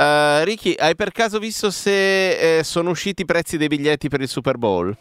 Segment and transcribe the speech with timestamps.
[0.00, 4.22] Uh, Ricky, hai per caso visto se eh, sono usciti i prezzi dei biglietti per
[4.22, 4.96] il Super Bowl?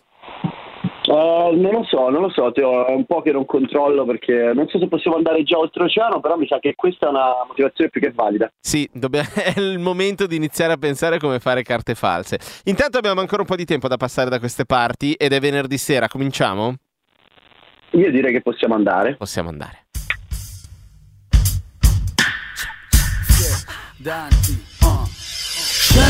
[1.05, 4.51] Uh, non lo so, non lo so, Teo, è un po' che non controllo perché
[4.53, 7.89] non so se possiamo andare già oltreoceano, però mi sa che questa è una motivazione
[7.89, 8.51] più che valida.
[8.59, 9.29] Sì, dobbiamo...
[9.41, 12.37] è il momento di iniziare a pensare come fare carte false.
[12.65, 15.77] Intanto abbiamo ancora un po' di tempo da passare da queste parti ed è venerdì
[15.77, 16.75] sera, cominciamo?
[17.91, 19.15] Io direi che possiamo andare.
[19.15, 19.85] Possiamo andare.
[24.01, 24.78] Danti, uh.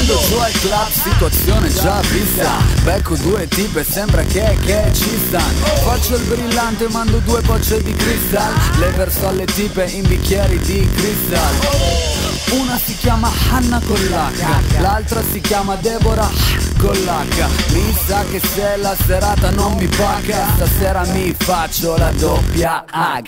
[0.09, 2.58] Scendo su al club, situazione già vista.
[2.81, 7.94] Becco due tipe, sembra che, che ci stanno Faccio il brillante, mando due bocce di
[7.94, 8.54] cristal.
[8.80, 12.09] Le verso alle tipe in bicchieri di cristal
[12.52, 16.30] una si chiama Hanna con l'H L'altra si chiama Deborah
[16.77, 22.12] con l'H Mi sa che se la serata non mi paga Stasera mi faccio la
[22.12, 23.21] doppia H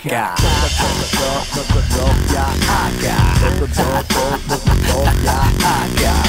[1.92, 3.02] Doppia H
[4.86, 6.22] Doppia H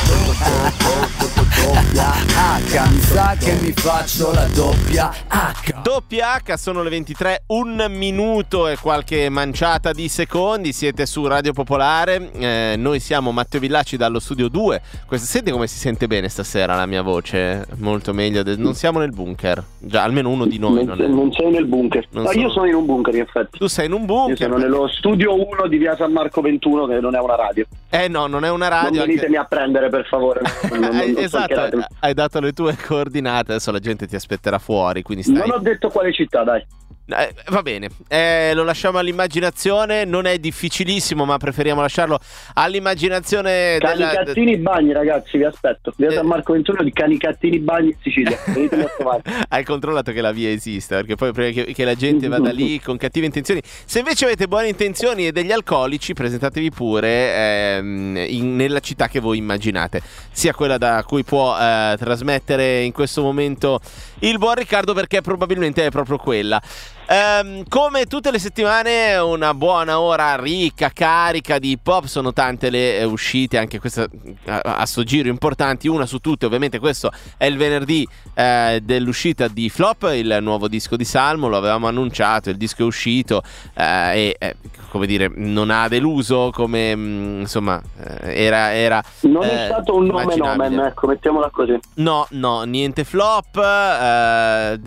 [1.63, 7.43] doppia H Mi sa che mi faccio la doppia H Doppia H sono le 23
[7.47, 10.71] Un minuto e qualche manciata di secondi.
[10.71, 15.67] Siete su Radio Popolare eh, Noi siamo Matteo Villacci dallo studio 2 Questa, Senti come
[15.67, 17.65] si sente bene stasera la mia voce?
[17.77, 19.63] Molto meglio de- Non siamo nel bunker.
[19.79, 21.07] Già almeno uno di noi Non, non, è...
[21.07, 22.05] non sei nel bunker.
[22.11, 22.41] No, sono...
[22.41, 22.65] Io sono.
[22.65, 23.57] in un bunker in effetti.
[23.57, 26.85] Tu sei in un bunker Io sono nello studio 1 di via San Marco 21
[26.87, 27.65] Che non è una radio.
[27.89, 29.53] Eh no non è una radio Non venitemi anche...
[29.53, 30.41] a prendere per favore.
[30.73, 35.03] Non, non, Esatto hai dato le tue coordinate, adesso la gente ti aspetterà fuori.
[35.03, 35.37] Quindi stai...
[35.37, 36.65] Non ho detto quale città, dai.
[37.05, 42.17] Eh, va bene, eh, lo lasciamo all'immaginazione, non è difficilissimo ma preferiamo lasciarlo
[42.53, 44.71] all'immaginazione Canicattini della...
[44.71, 46.13] bagni ragazzi, vi aspetto, via eh...
[46.13, 48.37] San Marco 21 di Canicattini bagni in Sicilia,
[49.49, 52.79] Hai controllato che la via esista, perché poi prima che, che la gente vada lì
[52.81, 58.55] con cattive intenzioni, se invece avete buone intenzioni e degli alcolici presentatevi pure ehm, in,
[58.55, 60.01] nella città che voi immaginate,
[60.31, 63.81] sia quella da cui può eh, trasmettere in questo momento
[64.19, 66.61] il buon Riccardo perché probabilmente è proprio quella.
[67.05, 72.05] Um, come tutte le settimane, una buona ora ricca, carica di hip hop.
[72.05, 74.07] Sono tante le eh, uscite, anche questa
[74.45, 75.89] a, a sto giro importanti.
[75.89, 80.95] Una su tutte, ovviamente, questo è il venerdì eh, dell'uscita di Flop, il nuovo disco
[80.95, 81.49] di Salmo.
[81.49, 83.43] Lo avevamo annunciato, il disco è uscito
[83.73, 84.55] eh, e, eh,
[84.89, 86.51] come dire, non ha deluso.
[86.53, 87.81] Come mh, mm, insomma,
[88.21, 89.03] eh, era, era.
[89.21, 91.77] Non è stato un nome nomen, ecco, mettiamola così.
[91.95, 93.55] No, no, niente flop.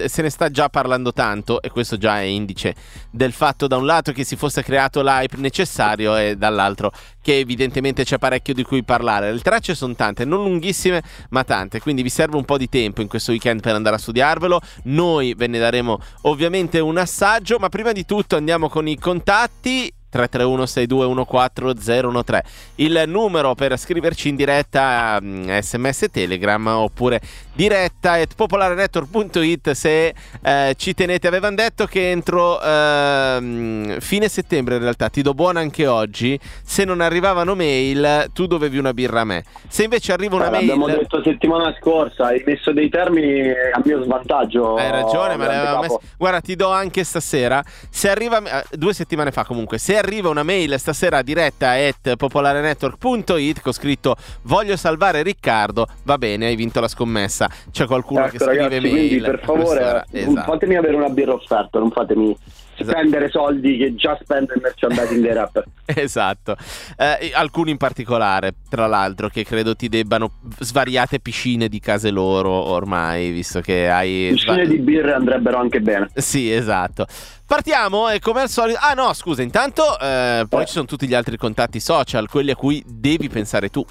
[0.07, 2.75] se ne sta già parlando tanto, e questo già già è indice
[3.11, 8.05] del fatto da un lato che si fosse creato l'hype necessario e dall'altro che evidentemente
[8.05, 9.33] c'è parecchio di cui parlare.
[9.33, 13.01] Le tracce sono tante, non lunghissime ma tante, quindi vi serve un po' di tempo
[13.01, 14.61] in questo weekend per andare a studiarvelo.
[14.85, 19.93] Noi ve ne daremo ovviamente un assaggio, ma prima di tutto andiamo con i contatti
[20.09, 22.41] 331 6214013
[22.77, 27.21] il numero per scriverci in diretta sms mm, telegram oppure
[27.57, 31.27] diretta at popolarenetwork.it se eh, ci tenete.
[31.27, 36.85] Avevano detto che entro eh, fine settembre in realtà ti do buona anche oggi se
[36.85, 39.45] non arrivavano mail tu dovevi una birra a me.
[39.69, 43.81] Se invece arriva una eh, mail l'abbiamo detto settimana scorsa hai messo dei termini a
[43.83, 47.65] mio svantaggio hai ragione ma l'aveva messo guarda ti do anche stasera.
[47.89, 53.63] Se arriva eh, due settimane fa comunque se arriva una mail stasera diretta at popolarenetwork.it
[53.63, 58.39] con scritto voglio salvare Riccardo va bene hai vinto la scommessa c'è qualcuno ecco, che
[58.39, 59.09] scrive ragazzi, mail.
[59.09, 60.43] Quindi per favore, esatto.
[60.43, 62.37] fatemi avere una birra offerta, non fatemi
[62.77, 62.99] esatto.
[62.99, 65.65] spendere soldi che già spende il merchandising dei rapper.
[65.87, 66.57] esatto.
[66.97, 72.51] Eh, alcuni in particolare, tra l'altro, che credo ti debbano svariate piscine di case loro
[72.51, 74.29] ormai, visto che hai...
[74.33, 76.09] Piscine di birre andrebbero anche bene.
[76.15, 77.07] Sì, esatto.
[77.47, 78.79] Partiamo e come al solito...
[78.81, 80.67] Ah no, scusa, intanto eh, poi eh.
[80.67, 83.85] ci sono tutti gli altri contatti social, quelli a cui devi pensare tu.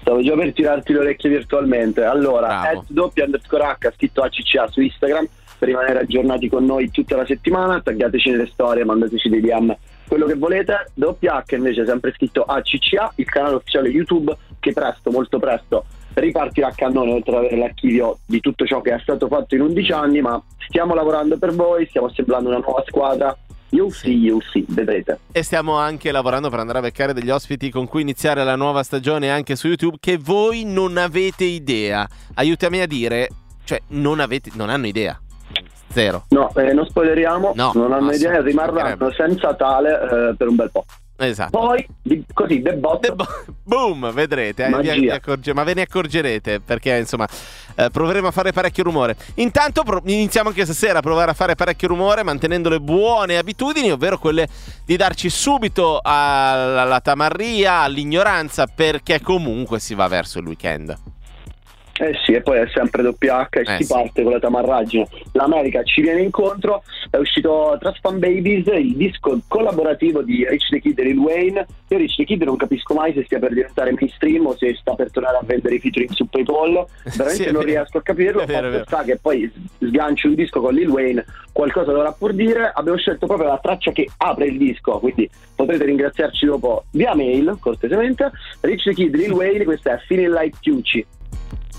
[0.00, 2.04] Stavo già per tirarti le orecchie virtualmente.
[2.04, 5.26] Allora, doppia underscore H scritto ACCA su Instagram
[5.58, 7.80] per rimanere aggiornati con noi tutta la settimana.
[7.80, 9.76] Taggateci nelle storie, mandateci dei DM,
[10.08, 10.90] quello che volete.
[10.94, 16.68] Doppia H invece sempre scritto ACCA, il canale ufficiale YouTube che presto, molto presto ripartirà
[16.68, 19.92] a cannone oltre ad avere l'archivio di tutto ciò che è stato fatto in 11
[19.92, 23.36] anni, ma stiamo lavorando per voi, stiamo assemblando una nuova squadra
[23.70, 25.20] You see, you see, vedrete.
[25.30, 28.82] E stiamo anche lavorando per andare a beccare degli ospiti con cui iniziare la nuova
[28.82, 32.06] stagione anche su YouTube che voi non avete idea.
[32.34, 33.28] Aiutami a dire,
[33.64, 35.20] cioè non, avete, non hanno idea.
[35.92, 36.24] Zero.
[36.30, 40.70] No, eh, non spoileriamo, no, non hanno idea, rimarranno senza tale eh, per un bel
[40.70, 40.84] po'.
[41.22, 41.58] Esatto.
[41.58, 43.00] Poi, di, così, debotto.
[43.08, 43.26] Debo-
[43.62, 47.28] Boom, vedrete, eh, vi, vi accorge- ma ve ne accorgerete perché insomma
[47.76, 49.16] eh, proveremo a fare parecchio rumore.
[49.34, 53.90] Intanto pro- iniziamo anche stasera a provare a fare parecchio rumore mantenendo le buone abitudini,
[53.92, 54.48] ovvero quelle
[54.86, 60.96] di darci subito alla, alla tamarria, all'ignoranza perché comunque si va verso il weekend.
[62.00, 63.92] Eh sì, e poi è sempre doppia H e eh si sì.
[63.92, 65.06] parte con la tamarraggine.
[65.32, 70.98] L'America ci viene incontro, è uscito Trust Babies, il disco collaborativo di Rich the Kid
[70.98, 71.66] e Lil Wayne.
[71.88, 74.94] Io Rich the Kid non capisco mai se stia per diventare mainstream o se sta
[74.94, 76.86] per tornare a vendere i featuring su PayPal.
[77.04, 78.46] Veramente sì, non riesco a capirlo.
[78.46, 82.72] Fatto sta che poi sgancio il disco con Lil Wayne, qualcosa dovrà pur dire.
[82.74, 87.58] Abbiamo scelto proprio la traccia che apre il disco, quindi potrete ringraziarci dopo via mail,
[87.60, 88.30] cortesemente.
[88.62, 91.06] Rich the Kid, Lil Wayne, questa è Feeling Like Tucci.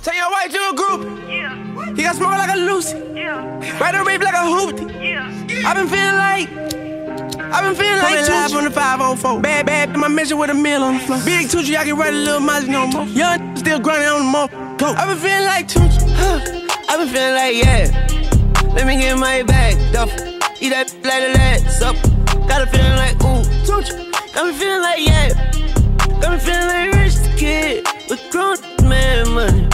[0.03, 1.29] Take your white to a group.
[1.29, 1.93] Yeah.
[1.93, 2.97] He got smoke like a Lucy.
[3.13, 3.79] Yeah.
[3.79, 4.89] Ride a rape like a hoopty.
[4.99, 5.69] Yeah.
[5.69, 6.49] i been feeling like.
[7.53, 9.41] i been feeling like live on the 504.
[9.41, 11.19] Bad, bad, my mission with a meal on the floor.
[11.23, 13.05] Big Tucci, I can write a little miles no more.
[13.05, 14.47] Young, still grinding on the mo.
[14.77, 14.87] Go.
[14.87, 16.01] i been feeling like Tucci.
[16.15, 16.39] Huh.
[16.89, 18.73] i been feeling like, yeah.
[18.73, 20.09] Let me get my bag, duff.
[20.59, 21.95] Eat that like the legs up.
[22.47, 24.33] Got a feeling like, ooh, Tucci.
[24.33, 25.29] Got me feeling like, yeah.
[26.19, 28.57] Got me feeling like rich kid with grown
[28.89, 29.70] man money to the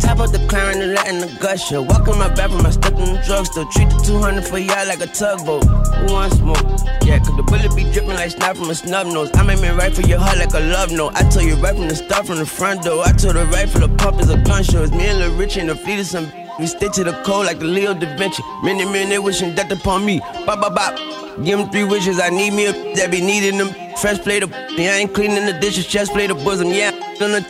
[0.00, 1.82] top of the climb and letting the gush show.
[1.82, 3.66] Walk in my bathroom, I stuck in the drugstore.
[3.72, 5.64] Treat the 200 for y'all like a tugboat.
[5.64, 6.56] Who wants more?
[7.04, 9.30] Yeah, cause the bullet be dripping like snot from a snub nose.
[9.34, 11.12] I'm me right for your heart like a love note.
[11.14, 13.04] I told you right from the start from the front door.
[13.04, 14.82] I told her right for the pump is a gun show.
[14.82, 16.30] It's me and Lil Rich and the fleet of some.
[16.58, 18.42] We stick to the code like the Leo da Vinci.
[18.62, 20.20] Many men they wishing death upon me.
[20.46, 20.96] Bop, bop, bop.
[21.44, 22.20] Give them three wishes.
[22.20, 23.70] I need me a that be needing them.
[23.96, 24.52] Fresh plate of.
[24.52, 25.86] I ain't cleaning the dishes.
[25.86, 26.68] Chest plate of bosom.
[26.68, 27.42] Yeah, gonna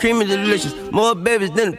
[0.00, 0.74] creamy delicious.
[0.92, 1.76] More babies than a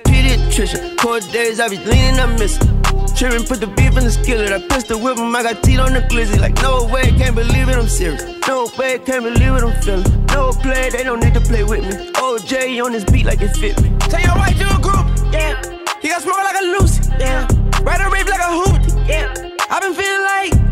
[0.56, 0.98] pediatrician.
[0.98, 2.68] Cold days, I be leaning, I miss it.
[3.16, 4.52] Trippin', put the beef in the skillet.
[4.52, 6.40] I pistol whip him, I got teeth on the glizzy.
[6.40, 8.24] Like, no way, can't believe it, I'm serious.
[8.48, 10.26] No way, can't believe it, I'm feeling.
[10.28, 12.12] No play, they don't need to play with me.
[12.14, 13.92] OJ on this beat like it fit me.
[14.00, 15.62] Tell your white a group, yeah.
[16.02, 17.48] He got smoke like a Lucy, yeah.
[17.82, 19.34] Ride a rave like a hoopty, yeah.
[19.70, 20.65] i been feeling like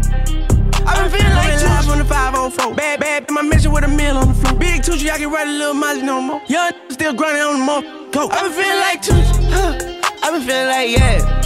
[0.85, 2.75] I've been feeling like two live on the 504.
[2.75, 4.59] Bad, bad, my mission with a meal on the floor.
[4.59, 6.41] Big two I can ride a little mileage no more.
[6.47, 7.81] Young still grinding on the more.
[8.11, 8.29] Go.
[8.29, 9.13] I've been feeling like two.
[9.49, 9.99] Huh.
[10.23, 11.43] I've been feeling like, yeah.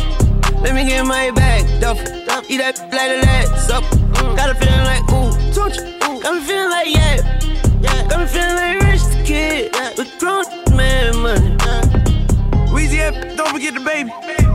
[0.62, 1.82] Let me get my bag.
[1.82, 3.60] Duff, duff, eat that like a lad.
[3.60, 3.84] Sup.
[3.84, 4.36] Mm.
[4.36, 6.00] Got a feeling like, ooh, Tucci.
[6.00, 6.22] Mm.
[6.24, 7.40] Got me feeling like, yeah.
[7.82, 8.08] yeah.
[8.10, 9.70] Got me feeling like rich kid.
[9.74, 9.94] Yeah.
[9.98, 10.46] With grown
[10.76, 11.56] man money.
[11.62, 12.08] Yeah.
[12.74, 14.10] Weezy, don't forget the baby.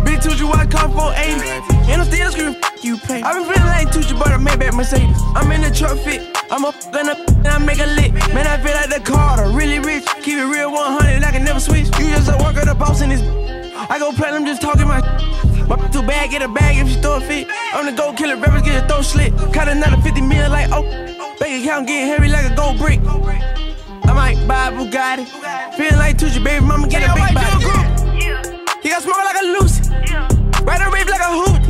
[0.05, 1.72] Big Tucci, why come for 80?
[4.83, 5.23] Mercedes.
[5.37, 8.13] I'm in the truck fit, I'm up in the and I make a lick.
[8.35, 10.05] Man, I feel like the Carter, really rich.
[10.27, 11.87] Keep it real 100, I can never switch.
[11.99, 13.23] You just a worker, the boss in this.
[13.89, 14.99] I go platinum just talking my
[15.71, 17.47] my too bad, get a bag if she throw a fit.
[17.73, 19.33] I'm the gold killer, rappers get a throw slit.
[19.53, 20.83] Cut another 50 mil like, oh.
[21.39, 22.99] Bank account getting heavy like a gold brick.
[24.11, 25.27] I might buy a Bugatti.
[25.77, 28.19] Feeling like Tucci, baby mama get a big body.
[28.19, 28.43] Yeah.
[28.83, 29.83] He got small like a Lucy.
[30.67, 31.63] Ride a rave like a hoop.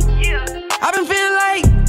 [0.81, 1.82] I've been feeling like,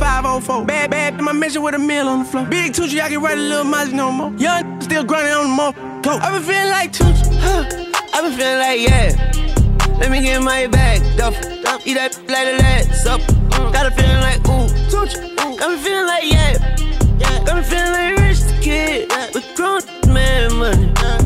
[0.00, 0.64] 504.
[0.64, 2.46] Bad, bad, my mission with a meal on the floor.
[2.46, 4.32] Big Tucci, I can write a little miles no more.
[4.38, 6.00] Young, still grinding on the mo.
[6.00, 6.16] Go.
[6.16, 7.68] I've been feeling like Tucci, huh?
[8.14, 9.98] I've been feeling like, yeah.
[10.00, 11.86] Let me get my bag, duff, duff.
[11.86, 13.20] Eat that like the legs up.
[13.20, 13.72] Mm.
[13.74, 15.36] Got a feeling like, ooh, Tucci.
[15.58, 16.76] Got me feeling like, yeah.
[17.18, 17.44] yeah.
[17.44, 21.19] Got me feeling like rich kid with grown man money.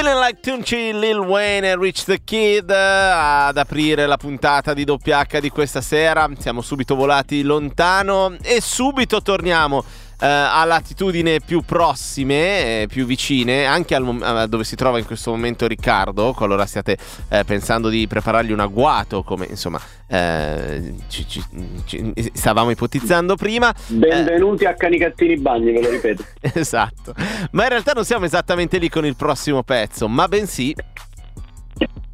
[0.00, 5.26] Feeling like Tunci, Lil Wayne e Rich the Kid ad aprire la puntata di doppia
[5.28, 6.30] H di questa sera.
[6.38, 9.82] Siamo subito volati lontano e subito torniamo
[10.20, 15.06] eh, a latitudini più prossime, eh, più vicine, anche al mom- dove si trova in
[15.06, 16.96] questo momento Riccardo, qualora stiate
[17.28, 21.42] eh, pensando di preparargli un agguato, come insomma eh, ci, ci,
[21.84, 23.72] ci, stavamo ipotizzando prima.
[23.86, 26.24] Benvenuti a Canicattini Bagni, ve lo ripeto.
[26.54, 27.14] esatto,
[27.52, 30.74] ma in realtà non siamo esattamente lì con il prossimo pezzo, ma bensì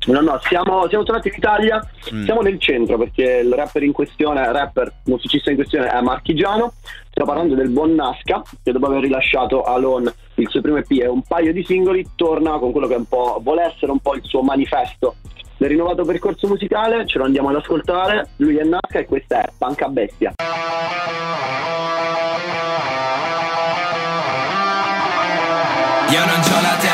[0.07, 2.25] No, no, siamo, siamo tornati in Italia, mm.
[2.25, 6.75] siamo nel centro perché il rapper in questione, rapper musicista in questione è marchigiano.
[7.09, 11.07] Stiamo parlando del buon Nasca che dopo aver rilasciato Alone il suo primo EP e
[11.07, 14.43] un paio di singoli torna con quello che un vuole essere un po' il suo
[14.43, 15.17] manifesto
[15.57, 17.07] del rinnovato percorso musicale.
[17.07, 18.31] Ce lo andiamo ad ascoltare.
[18.37, 20.35] Lui è Nasca e questa è Panca Bestia.
[26.11, 26.94] Io non c'ho la testa,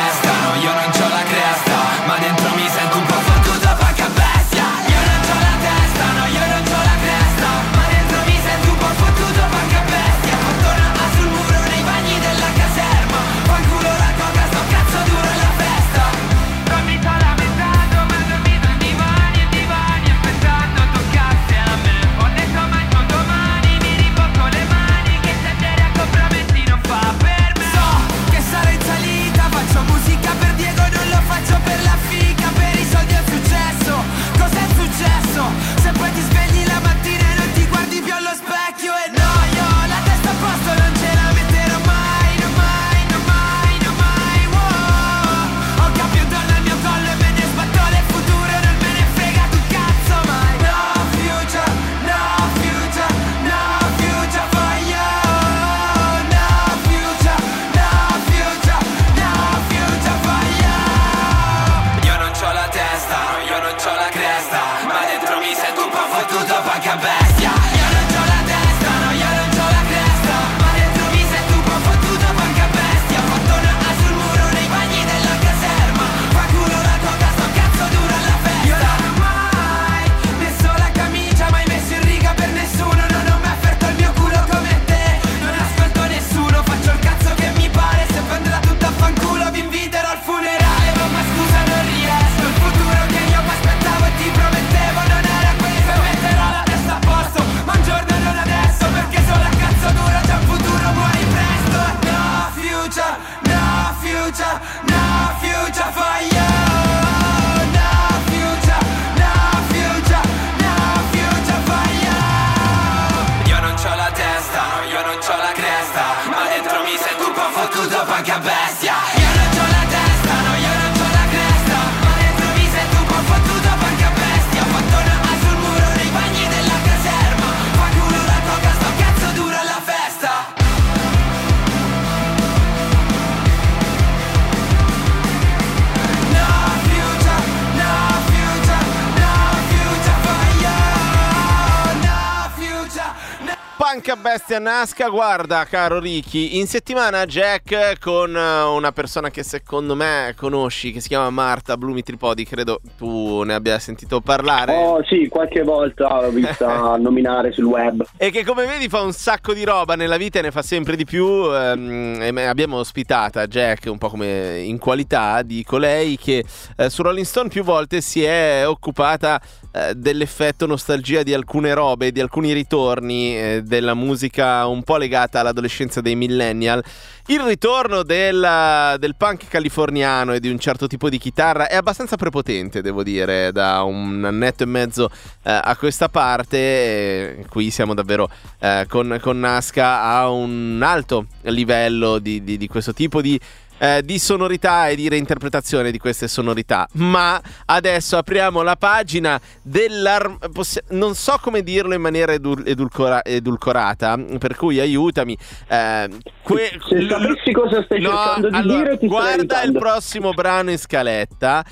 [144.51, 150.35] bestia nasca, guarda caro Ricky, in settimana Jack con eh, una persona che secondo me
[150.37, 154.75] conosci, che si chiama Marta Blumi Tripodi, credo tu ne abbia sentito parlare.
[154.75, 158.05] Oh sì, qualche volta l'ho vista nominare sul web.
[158.17, 160.97] E che come vedi fa un sacco di roba nella vita e ne fa sempre
[160.97, 161.25] di più.
[161.55, 166.45] Ehm, abbiamo ospitata Jack un po' come in qualità di colei che
[166.77, 169.41] eh, su Rolling Stone più volte si è occupata
[169.73, 175.41] eh, dell'effetto nostalgia di alcune robe, di alcuni ritorni eh, della musica un po' legata
[175.41, 176.83] all'adolescenza dei millennial.
[177.27, 182.17] Il ritorno del, del, punk californiano e di un certo tipo di chitarra è abbastanza
[182.17, 185.09] prepotente, devo dire, da un annetto e mezzo
[185.45, 187.45] eh, a questa parte.
[187.49, 192.93] qui siamo davvero eh, con, con Nasca a un alto livello di, di, di questo
[192.93, 193.39] tipo di
[193.81, 196.87] eh, di sonorità e di reinterpretazione di queste sonorità.
[196.93, 200.39] Ma adesso apriamo la pagina dell'arm...
[200.53, 205.37] Possi- non so come dirlo in maniera edul- edulcora- edulcorata, per cui aiutami.
[205.67, 206.09] Eh,
[206.43, 210.71] que- Se sapessi cosa stai no, cercando di allora, dire, ti guarda il prossimo brano
[210.71, 211.65] in scaletta.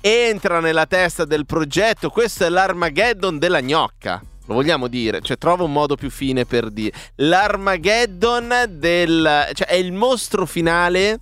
[0.00, 2.10] Entra nella testa del progetto.
[2.10, 4.22] Questo è l'Armageddon della gnocca.
[4.46, 6.92] Lo vogliamo dire, cioè trova un modo più fine per dire.
[7.16, 9.50] L'Armageddon del...
[9.52, 11.18] cioè è il mostro finale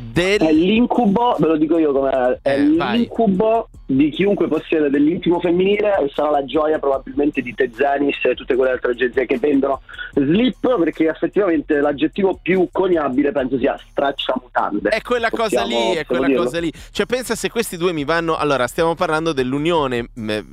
[0.00, 0.40] del...
[0.40, 5.98] È l'incubo, ve lo dico io come è eh, l'incubo di chiunque possiede dell'intimo femminile
[5.98, 9.80] e sarà la gioia probabilmente di Tezenis e tutte quelle altre agenzie che vendono
[10.14, 14.90] slip perché effettivamente l'aggettivo più coniabile penso sia stracciamutande.
[14.90, 16.44] È quella Possiamo, cosa lì, è quella dirlo.
[16.44, 16.72] cosa lì.
[16.92, 18.36] Cioè pensa se questi due mi vanno...
[18.36, 20.10] Allora stiamo parlando dell'unione,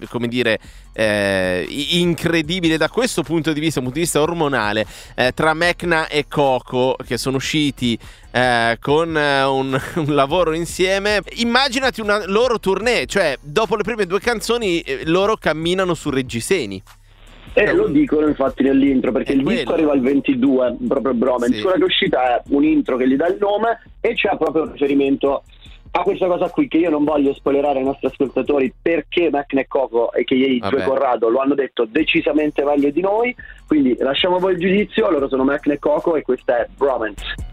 [0.10, 0.60] come dire,
[0.94, 4.86] eh, incredibile da questo punto di vista, un punto di vista ormonale,
[5.16, 7.98] eh, tra Mecna e Coco che sono usciti
[8.38, 11.22] eh, con eh, un, un, lavoro insieme.
[11.38, 16.82] Immaginati una loro tournée, cioè dopo le prime due canzoni eh, loro camminano su reggiseni.
[17.54, 19.58] E eh, lo dicono infatti nell'intro perché è il quello.
[19.58, 21.56] disco arriva al 22, proprio Bromance.
[21.56, 21.62] Sì.
[21.62, 24.64] Quella che è uscita è un intro che gli dà il nome e c'è proprio
[24.64, 25.44] un riferimento
[25.90, 29.66] a questa cosa qui che io non voglio spoilerare ai nostri ascoltatori perché Mac e
[29.68, 33.34] Coco e che i due Corrado lo hanno detto decisamente meglio di noi
[33.66, 37.47] quindi lasciamo voi il giudizio loro sono Mac e Coco e questa è Bromance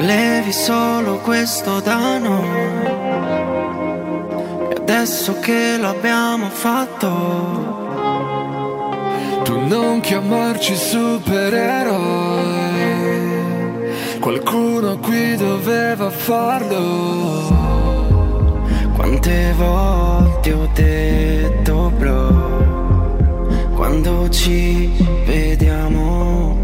[0.00, 2.84] Volevi solo questo da noi.
[4.70, 7.69] E adesso che l'abbiamo fatto.
[10.10, 11.94] Chiamarci supereroi.
[14.18, 17.46] Qualcuno qui doveva farlo.
[18.96, 23.68] Quante volte ho detto bro.
[23.76, 24.90] Quando ci
[25.26, 26.58] vediamo.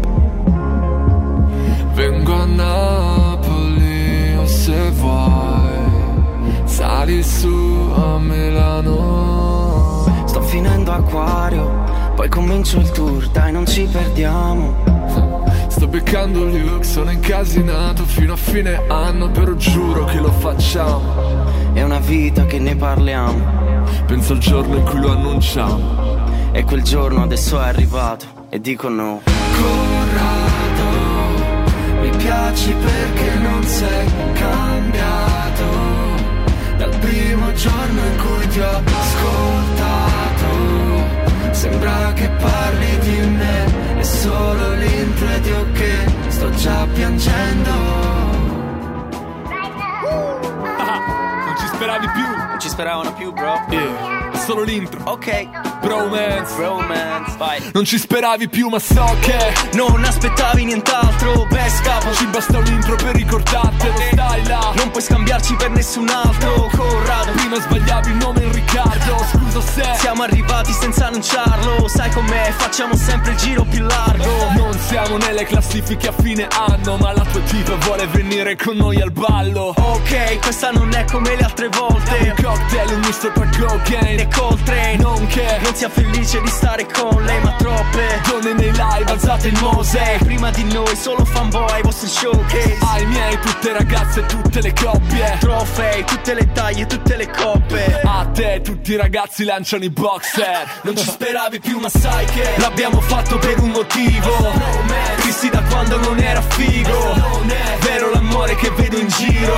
[1.93, 11.86] Vengo a Napoli se vuoi Sali su a Milano Sto finendo acquario
[12.17, 15.45] Poi comincio il tour, dai non ci perdiamo.
[15.67, 21.45] Sto beccando Luke, sono incasinato fino a fine anno Però giuro che lo facciamo.
[21.73, 23.85] È una vita che ne parliamo.
[24.07, 26.51] Penso al giorno in cui lo annunciamo.
[26.53, 29.21] E quel giorno adesso è arrivato E dico no.
[29.25, 30.57] Corrado
[32.17, 35.65] piaci perché non sei cambiato.
[36.77, 40.26] Dal primo giorno in cui ti ho ascoltato.
[41.57, 45.91] Sembra che parli di me, è solo l'intro ed io che
[46.27, 47.71] sto già piangendo.
[51.45, 52.27] non ci speravi più?
[52.47, 53.59] Non ci speravano più, bro?
[53.69, 55.01] Yeah, è solo l'intro.
[55.05, 55.76] Ok.
[55.81, 57.61] Bromance, bromance, vai.
[57.73, 59.37] Non ci speravi più, ma so che
[59.73, 61.45] non aspettavi nient'altro.
[61.49, 62.13] Beh, scapo.
[62.13, 63.93] Ci basta un intro per ricordartelo.
[63.93, 64.11] Okay.
[64.11, 66.69] Stai là, non puoi scambiarci per nessun altro.
[66.75, 69.25] Corrado, prima sbagliavi il nome in Riccardo.
[69.31, 71.87] Scusa se siamo arrivati senza annunciarlo.
[71.87, 74.25] Sai com'è, facciamo sempre il giro più largo.
[74.55, 79.01] Non siamo nelle classifiche a fine anno, ma la tua tipa vuole venire con noi
[79.01, 79.73] al ballo.
[79.75, 82.33] Ok, questa non è come le altre volte.
[82.37, 84.97] Un cocktail, un misto per cocaine e Coltrane.
[84.97, 89.49] Non che non sia felice di stare con lei ma troppe Donne nei live alzate
[89.49, 90.17] il mose.
[90.23, 92.77] Prima di noi solo fanboy vostri showcase.
[92.79, 95.37] Ai miei tutte ragazze tutte le coppie.
[95.39, 98.01] Trofei tutte le taglie tutte le coppe.
[98.03, 100.79] A te tutti i ragazzi lanciano i boxer.
[100.83, 104.31] Non ci speravi più ma sai che L'abbiamo fatto per un motivo.
[105.23, 107.45] Visti da quando non era figo.
[107.81, 109.55] Vero l'amore che vedo in giro.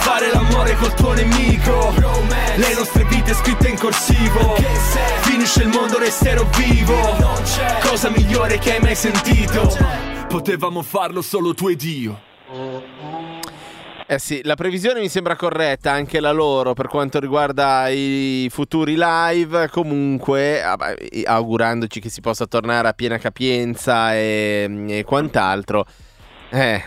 [0.00, 1.94] Fare l'amore col tuo nemico.
[2.56, 4.54] Le nostre vite scritte in corsivo.
[5.22, 6.94] Finisce il mondo resterò vivo.
[7.88, 9.74] Cosa migliore che hai mai sentito?
[10.28, 12.20] Potevamo farlo solo tu ed io.
[14.08, 18.94] Eh sì, la previsione mi sembra corretta, anche la loro per quanto riguarda i futuri
[18.96, 25.86] live, comunque augurandoci che si possa tornare a piena capienza e, e quant'altro.
[26.50, 26.80] Eh,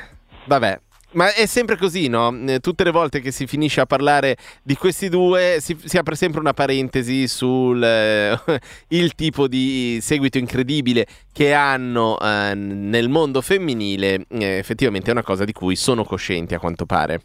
[0.45, 0.79] vabbè,
[1.11, 2.35] ma è sempre così, no?
[2.47, 6.15] Eh, tutte le volte che si finisce a parlare di questi due si, si apre
[6.15, 8.37] sempre una parentesi sul eh,
[8.89, 14.25] il tipo di seguito incredibile che hanno eh, nel mondo femminile.
[14.29, 17.21] Eh, effettivamente è una cosa di cui sono coscienti a quanto pare.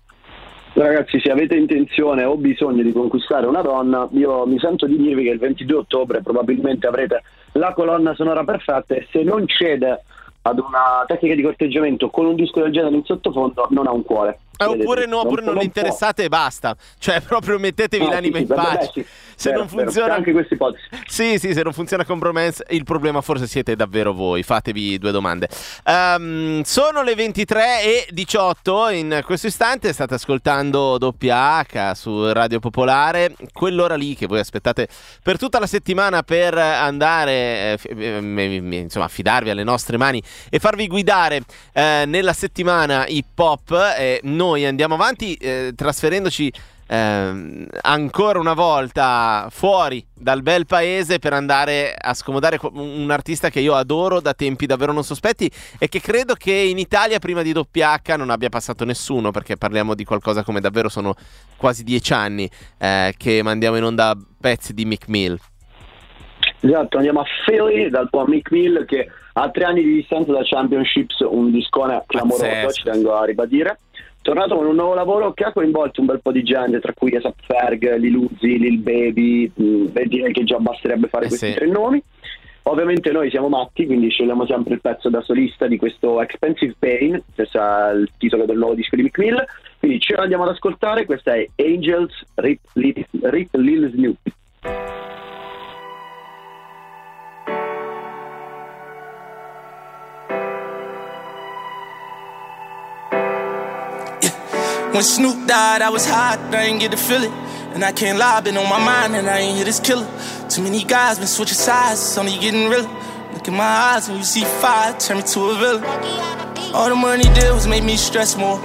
[0.74, 5.22] Ragazzi, se avete intenzione o bisogno di conquistare una donna, io mi sento di dirvi
[5.22, 10.02] che il 22 ottobre probabilmente avrete la colonna sonora perfetta e se non cede
[10.46, 14.02] ad una tecnica di corteggiamento con un disco del genere in sottofondo non ha un
[14.02, 14.38] cuore.
[14.56, 16.76] Eh, oppure no, oppure non, non interessate e basta.
[16.98, 18.90] Cioè, proprio mettetevi ah, l'anima sì, in pace.
[18.92, 19.06] Sì.
[19.36, 20.14] Se vero, non funziona.
[20.14, 20.84] Anche questa ipotesi.
[21.06, 24.42] Sì, sì, se non funziona con Bromance, il problema forse siete davvero voi.
[24.42, 25.48] Fatevi due domande.
[25.84, 29.92] Um, sono le 23 e 18 in questo istante.
[29.92, 33.34] State ascoltando WH su Radio Popolare.
[33.52, 34.88] Quell'ora lì che voi aspettate
[35.22, 41.42] per tutta la settimana per andare, eh, insomma, affidarvi alle nostre mani e farvi guidare
[41.72, 43.94] eh, nella settimana hip hop.
[43.98, 46.52] Eh, noi andiamo avanti eh, trasferendoci
[46.86, 53.60] eh, ancora una volta fuori dal bel paese per andare a scomodare un artista che
[53.60, 57.52] io adoro da tempi davvero non sospetti e che credo che in Italia prima di
[57.52, 61.14] WH non abbia passato nessuno perché parliamo di qualcosa come davvero sono
[61.56, 65.38] quasi dieci anni eh, che mandiamo in onda pezzi di Mick Mill.
[66.60, 70.40] Esatto, andiamo a Philly dal buon Mick Mill che ha tre anni di distanza da
[70.42, 73.78] Championships, un discone clamoroso, ci tengo a ribadire
[74.24, 77.14] tornato con un nuovo lavoro che ha coinvolto un bel po' di gente, tra cui
[77.14, 81.48] Esap Ferg, Lil Uzi, Lil Baby, mh, mm, direi che già basterebbe fare eh questi
[81.48, 81.54] sì.
[81.54, 82.02] tre nomi.
[82.62, 87.22] Ovviamente noi siamo matti, quindi scegliamo sempre il pezzo da solista di questo Expensive Pain,
[87.34, 89.44] questo è il titolo del nuovo disco di Mick Mill.
[89.78, 94.16] Quindi ce l'andiamo ad ascoltare, questa è Angels Rip, Rip, Rip Lil Snoop.
[104.94, 107.32] When Snoop died, I was hot, I ain't get to feel it.
[107.74, 110.06] And I can't lie, been on my mind, and I ain't hit this killer.
[110.48, 112.88] Too many guys been switching sides, it's only getting realer.
[113.32, 115.84] Look in my eyes when you see fire, turn me to a villain.
[116.72, 118.60] All the money did was make me stress more.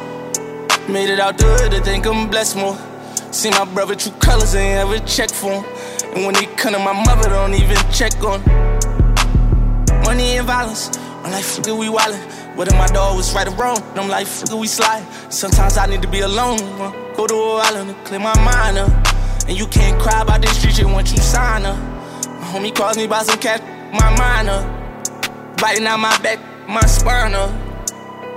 [0.87, 2.77] Made it out the hood, I think I'm blessed more.
[3.31, 5.65] See my brother true colors, I ain't ever check for him.
[6.13, 10.03] And when they come to my mother, don't even check on him.
[10.03, 12.48] Money and violence, like, fuck it, we wildin'.
[12.59, 15.07] Whether my dog was right or wrong, I'm like, fuck we slide.
[15.31, 16.57] Sometimes I need to be alone.
[17.15, 18.91] Go to a island and clear my mind up.
[19.47, 21.77] And you can't cry about this street shit once you sign up.
[22.27, 23.61] My homie calls me about some cash,
[23.93, 25.57] my mind up.
[25.61, 27.49] Biting out my back, my spine up.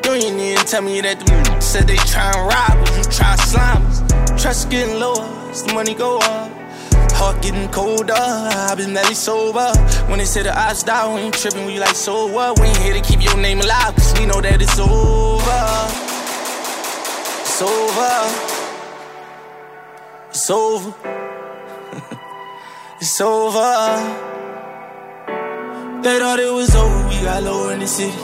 [0.04, 3.34] You ain't even tell me that the said they try and rob us, you try
[3.34, 4.40] slime us.
[4.40, 6.48] Trust getting lower, as the money go up.
[7.22, 9.70] Heart getting colder, I've been barely sober.
[10.08, 12.58] When they say the odds die, we ain't tripping, we like, so what?
[12.58, 15.62] We ain't here to keep your name alive, cause we know that it's over.
[17.46, 18.14] It's over.
[20.30, 20.94] It's over.
[23.00, 23.70] it's over.
[26.02, 28.18] They thought it was over, we got lower in the city.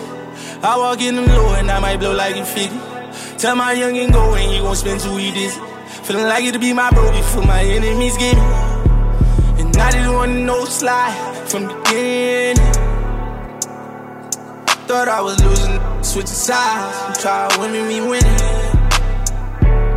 [0.60, 2.82] I walk in them low and I might blow like a figure.
[3.38, 5.56] Tell my youngin' go and you gon' spend two weeks.
[6.02, 8.67] Feeling like it to be my bro before my enemies get me.
[9.80, 12.56] I didn't want no slide from the beginning.
[14.86, 17.22] Thought I was losing, switching sides.
[17.22, 18.38] Try winning me winning.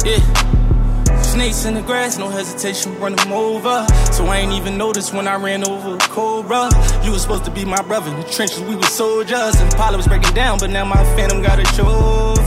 [0.05, 0.41] Yeah.
[1.21, 3.87] Snakes in the grass, no hesitation, run them over.
[4.11, 6.69] So I ain't even noticed when I ran over a cobra.
[7.03, 9.55] You was supposed to be my brother in the trenches, we were soldiers.
[9.61, 12.41] And Pilot was breaking down, but now my phantom got a chauffeur.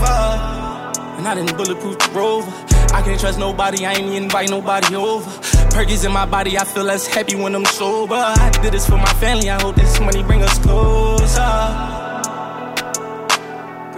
[1.17, 2.53] And I didn't bulletproof the rover.
[2.93, 5.31] I can't trust nobody, I ain't invite nobody over.
[5.75, 8.15] Perkies in my body, I feel less happy when I'm sober.
[8.15, 11.51] I did this for my family, I hope this money bring us closer.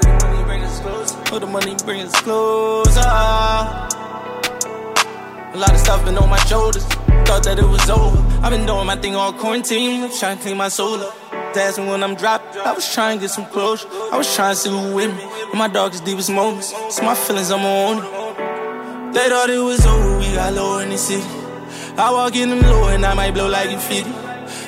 [0.00, 1.16] Bring money bring us closer.
[1.28, 3.00] Hope the money bring us closer.
[5.52, 6.82] A lot of stuff been on my shoulders.
[7.26, 8.16] Thought that it was over.
[8.42, 11.14] I've been doing my thing all quarantine, trying to clean my soul up.
[11.52, 12.56] Dancing when I'm dropped.
[12.56, 13.86] I was trying to get some closure.
[14.12, 15.22] I was trying to see who with me.
[15.52, 16.72] In my darkest, deepest moments.
[16.74, 19.12] It's my feelings, I'm on it.
[19.12, 21.45] They thought it was over, we got lower in the city.
[21.98, 24.11] I walk in them low and I might blow like a 50.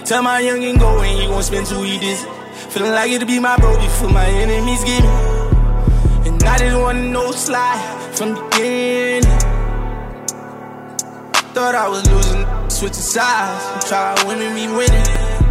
[0.06, 2.26] Tell my youngin' go and he won't spend two dizzy.
[2.70, 6.30] Feeling like it'll be my bro before my enemies get me.
[6.30, 9.38] And I just wanna know slide from the beginning.
[11.52, 13.88] Thought I was losing, switching sides.
[13.88, 15.47] Try winning, me winning.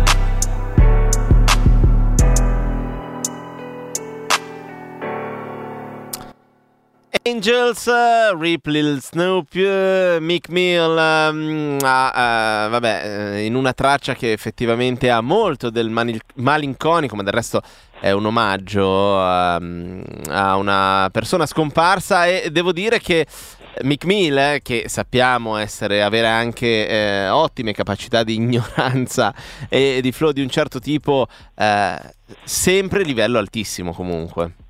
[7.27, 7.89] Angels,
[8.39, 9.53] Rip Lil Snoop,
[10.19, 13.01] Mick Mill, um, ah, uh, vabbè,
[13.35, 17.61] eh, in una traccia che effettivamente ha molto del mani- malinconico, ma del resto
[17.99, 23.25] è un omaggio um, a una persona scomparsa e devo dire che
[23.81, 29.33] Mick Mill, eh, che sappiamo essere, avere anche eh, ottime capacità di ignoranza
[29.67, 31.99] e di flow di un certo tipo, eh,
[32.45, 34.65] sempre livello altissimo comunque.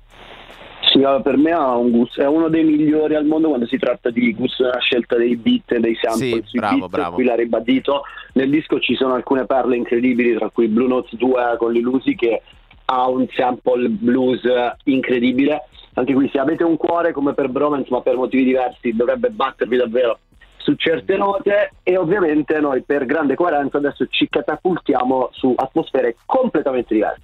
[0.98, 4.34] Sì, per me un gusto, è uno dei migliori al mondo quando si tratta di
[4.34, 6.42] gusto nella scelta dei beat e dei sample.
[6.44, 7.14] Sì, bravo, beat, bravo.
[7.14, 8.02] Qui l'ha ribadito.
[8.32, 12.42] Nel disco ci sono alcune perle incredibili, tra cui Blue Notes 2 con l'Ilusi che
[12.86, 14.40] ha un sample blues
[14.84, 15.68] incredibile.
[15.94, 19.76] Anche qui se avete un cuore come per Bromance ma per motivi diversi dovrebbe battervi
[19.76, 20.18] davvero
[20.56, 26.94] su certe note e ovviamente noi per grande coerenza adesso ci catapultiamo su atmosfere completamente
[26.94, 27.22] diverse.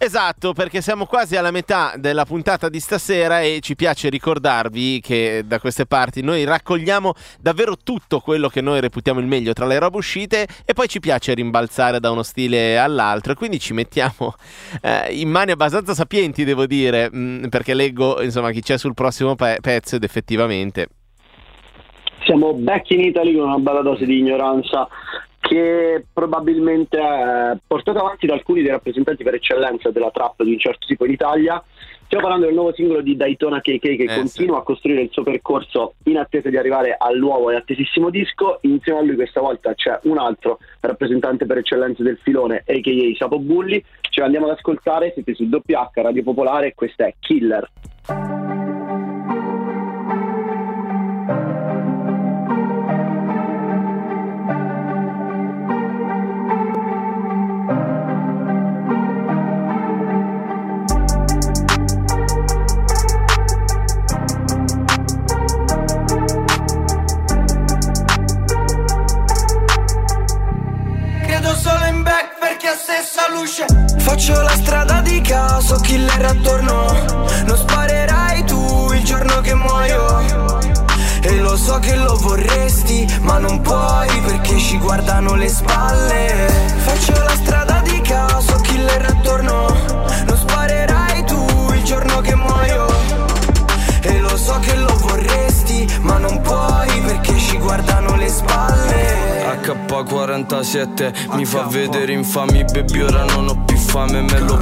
[0.00, 5.42] Esatto, perché siamo quasi alla metà della puntata di stasera e ci piace ricordarvi che
[5.44, 9.76] da queste parti noi raccogliamo davvero tutto quello che noi reputiamo il meglio tra le
[9.80, 13.34] robe uscite e poi ci piace rimbalzare da uno stile all'altro.
[13.34, 14.34] Quindi ci mettiamo
[14.80, 18.94] eh, in mani abbastanza sapienti, devo dire, mh, mm, perché leggo insomma chi c'è sul
[18.94, 20.86] prossimo pe- pezzo ed effettivamente.
[22.24, 24.86] Siamo back in Italy con una bella dose di ignoranza
[25.48, 30.58] che probabilmente è portato avanti da alcuni dei rappresentanti per eccellenza della trap di un
[30.58, 31.62] certo tipo in Italia.
[32.04, 34.60] Stiamo parlando del nuovo singolo di Daytona KK che eh, continua sì.
[34.60, 38.58] a costruire il suo percorso in attesa di arrivare al nuovo e attesissimo disco.
[38.62, 43.16] Insieme a lui questa volta c'è un altro rappresentante per eccellenza del filone, a.k.a.
[43.16, 43.82] Sapo Bulli.
[44.02, 47.70] Ce l'andiamo ad ascoltare, siete su WH Radio Popolare e questa è Killer.
[73.38, 73.66] Luce.
[73.98, 76.86] Faccio la strada di caso, killer attorno.
[77.46, 80.58] Non sparerai tu il giorno che muoio.
[81.22, 86.48] E lo so che lo vorresti, ma non puoi perché ci guardano le spalle.
[86.78, 89.66] Faccio la strada di caso, killer attorno.
[90.26, 92.86] Non sparerai tu il giorno che muoio.
[94.02, 96.67] E lo so che lo vorresti, ma non puoi
[97.48, 99.56] ci guardano le spalle.
[99.62, 104.60] H47 mi fa vedere infami baby ora non ho più fame me lo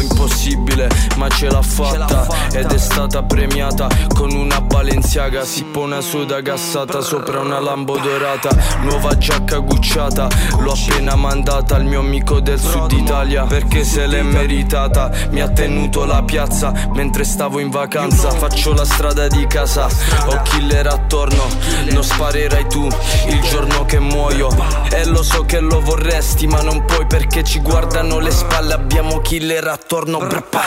[0.00, 2.26] sembrava impossibile ma ce l'ha fatta.
[2.52, 8.50] ed è stata premiata con una Balenciaga Sippo una soda gassata sopra una lambo dorata.
[8.82, 14.22] Nuova giacca gucciata l'ho appena mandata al mio amico del sud Italia perché se l'è
[14.22, 15.10] meritata.
[15.30, 18.30] Mi ha tenuto la piazza mentre stavo in vacanza.
[18.30, 19.88] Faccio la strada di casa
[20.26, 21.48] ho killer attorno.
[21.90, 22.86] Non sparerai tu
[23.28, 24.48] il giorno che muoio.
[24.90, 28.74] E lo so che lo vorresti ma non puoi perché ci guardano le spalle.
[28.74, 30.60] Abbiamo killer attorno brpa.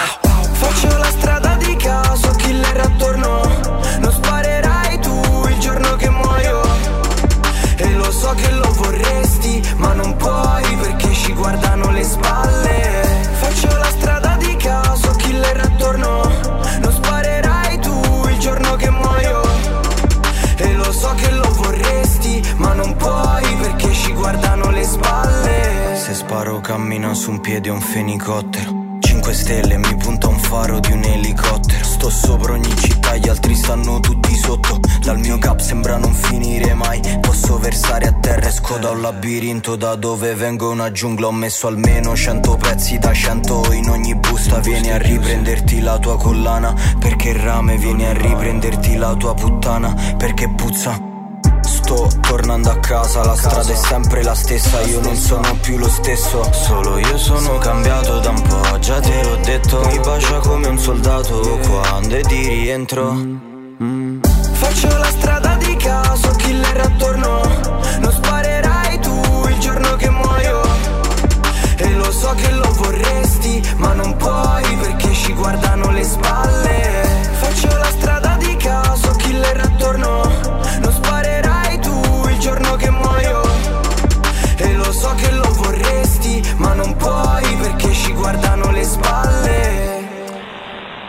[0.52, 3.42] Faccio la strada di caso, killer attorno.
[4.00, 6.62] Non sparerai tu il giorno che muoio.
[7.78, 13.28] E lo so che lo vorresti, ma non puoi perché ci guardano le spalle.
[13.40, 16.30] Faccio la strada di caso, killer attorno.
[16.82, 19.42] Non sparerai tu il giorno che muoio.
[20.58, 25.96] E lo so che lo vorresti, ma non puoi perché ci guardano le spalle.
[25.96, 28.73] Se sparo cammino su un piede un fenicottero.
[28.73, 28.73] 5
[29.44, 31.84] stelle mi punta un faro di un elicottero.
[31.84, 34.80] Sto sopra ogni città, gli altri stanno tutti sotto.
[35.02, 37.02] Dal mio cap sembra non finire mai.
[37.20, 40.72] Posso versare a terra, esco da un labirinto Da dove vengo.
[40.72, 45.82] Una giungla Ho messo almeno 100 pezzi da 100 in ogni busta Vieni a riprenderti
[45.82, 46.74] la tua collana.
[46.98, 50.16] Perché rame vieni a riprenderti la tua puttana.
[50.18, 51.13] Perché puzza
[51.84, 55.90] sto tornando a casa La strada è sempre la stessa Io non sono più lo
[55.90, 56.52] stesso.
[56.52, 59.86] Solo io sono cambiato da un po' Già te l'ho detto.
[59.86, 63.16] Mi bacia come un soldato Quando è di rientro.
[64.54, 67.42] Faccio la strada di caso Killer attorno.
[68.00, 70.62] Non sparerai tu il giorno che muoio.
[71.78, 76.53] E lo so che lo vorresti Ma non puoi perché ci guardano le spalle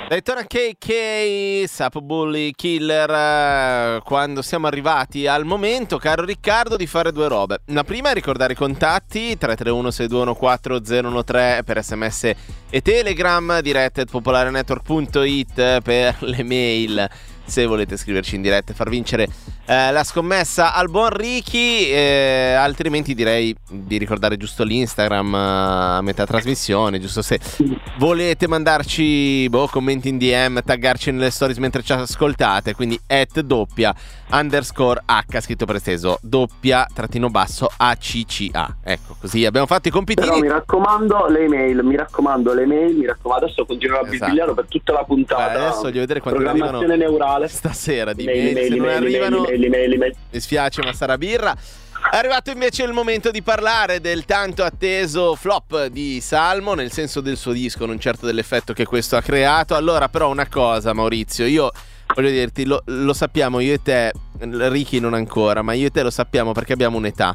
[0.07, 7.27] Daytona KK, Sapo Bully Killer, quando siamo arrivati al momento, caro Riccardo, di fare due
[7.27, 7.61] robe.
[7.67, 12.33] La prima è ricordare i contatti, 331-621-4013 per sms
[12.69, 17.09] e telegram, dirette popolarenetwork.it per le mail
[17.47, 19.29] se volete scriverci in diretta e far vincere
[19.67, 21.91] eh, la scommessa al buon Ricky.
[21.91, 27.41] Eh, altrimenti direi di ricordare giusto l'Instagram eh, a metà trasmissione, giusto se
[27.99, 32.75] volete mandarci boh, commenti in DM, taggarci nelle stories mentre ci ascoltate.
[32.75, 33.95] Quindi at doppia
[34.31, 38.77] underscore H scritto per esteso doppia trattino basso ACCA.
[38.83, 40.27] Ecco, così abbiamo fatto i compitini.
[40.29, 44.55] Però mi raccomando le email, mi raccomando le email, mi raccomando, adesso continuerò a esatto.
[44.55, 45.53] per tutta la puntata.
[45.53, 47.49] Beh, adesso voglio vedere quanto programmazione arrivano neurale.
[47.49, 49.47] stasera di mail, mail, se non arrivano
[50.31, 51.57] mi spiace ma sarà birra.
[52.11, 57.21] È arrivato invece il momento di parlare del tanto atteso flop di Salmo, nel senso
[57.21, 59.75] del suo disco, non certo dell'effetto che questo ha creato.
[59.75, 61.73] Allora, però, una cosa, Maurizio, io
[62.15, 66.03] voglio dirti, lo, lo sappiamo io e te, Ricky non ancora, ma io e te
[66.03, 67.35] lo sappiamo perché abbiamo un'età.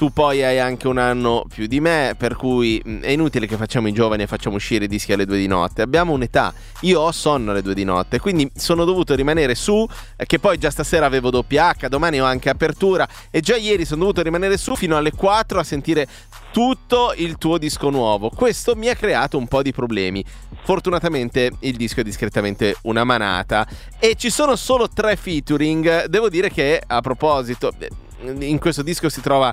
[0.00, 3.58] Tu poi hai anche un anno più di me, per cui mm, è inutile che
[3.58, 5.82] facciamo i giovani e facciamo uscire i dischi alle due di notte.
[5.82, 6.54] Abbiamo un'età.
[6.80, 9.86] Io ho sonno alle due di notte, quindi sono dovuto rimanere su,
[10.16, 13.84] eh, che poi già stasera avevo doppia H, domani ho anche apertura e già ieri
[13.84, 16.08] sono dovuto rimanere su fino alle 4 a sentire
[16.50, 18.30] tutto il tuo disco nuovo.
[18.30, 20.24] Questo mi ha creato un po' di problemi.
[20.64, 26.06] Fortunatamente il disco è discretamente una manata e ci sono solo tre featuring.
[26.06, 27.90] Devo dire che a proposito, eh,
[28.40, 29.52] in questo disco si trova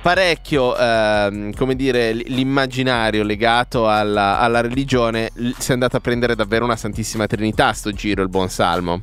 [0.00, 6.64] parecchio, ehm, come dire, l'immaginario legato alla, alla religione si è andato a prendere davvero
[6.64, 9.02] una Santissima Trinità sto giro, il buon Salmo.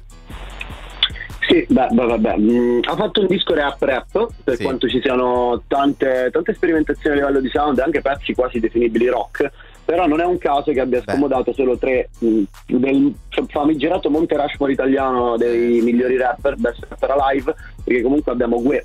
[1.48, 4.64] Sì, beh, beh vabbè, mm, ha fatto un disco rap rap, per sì.
[4.64, 9.08] quanto ci siano tante, tante, sperimentazioni a livello di sound e anche pezzi quasi definibili
[9.08, 9.52] rock,
[9.86, 13.16] però non è un caso che abbia scomodato solo tre mh, mm, del
[13.48, 18.84] famigerato Monte Rushmore italiano dei migliori rapper, best rapper alive, perché comunque abbiamo Gue,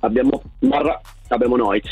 [0.00, 0.98] abbiamo Marra,
[1.34, 1.86] abbiamo Noiz.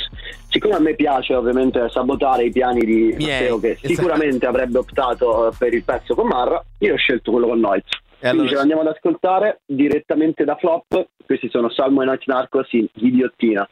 [0.48, 3.88] Siccome a me piace ovviamente sabotare i piani di Matteo che esatto.
[3.88, 7.84] sicuramente avrebbe optato eh, per il pezzo con Marra, io ho scelto quello con Noiz.
[8.22, 8.48] E allora...
[8.48, 11.08] ce l'andiamo ad ascoltare direttamente da Flop.
[11.24, 13.68] Questi sono Salmo e Night Narcos in Ghigliottina.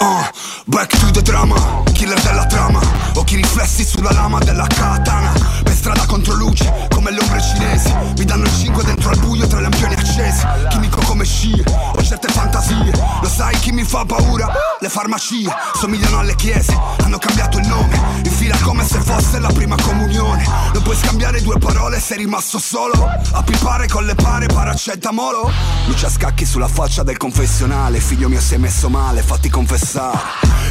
[0.00, 0.22] Uh,
[0.66, 2.80] back to the drama, killer della trama.
[3.14, 5.32] Occhi riflessi sulla lama della katana.
[5.62, 7.94] Per strada contro luce, come le ombre cinesi.
[8.18, 10.46] Mi danno il 5 dentro al buio tra lampioni accesi.
[10.68, 11.64] Chimico come scie,
[12.04, 12.92] certe fantasie.
[13.20, 14.52] Lo sai chi mi fa paura?
[14.80, 18.00] Le farmacie Somigliano alle chiese, hanno cambiato il nome.
[18.24, 20.44] In fila come se fosse la prima comunione.
[20.72, 23.08] Non puoi scambiare due parole, sei rimasto solo.
[23.32, 25.50] A pipare con le pare paracetamolo.
[25.86, 28.00] Luce a scacchi sulla faccia del confessionale.
[28.00, 30.18] Figlio mio sei messo male, fatti confessare.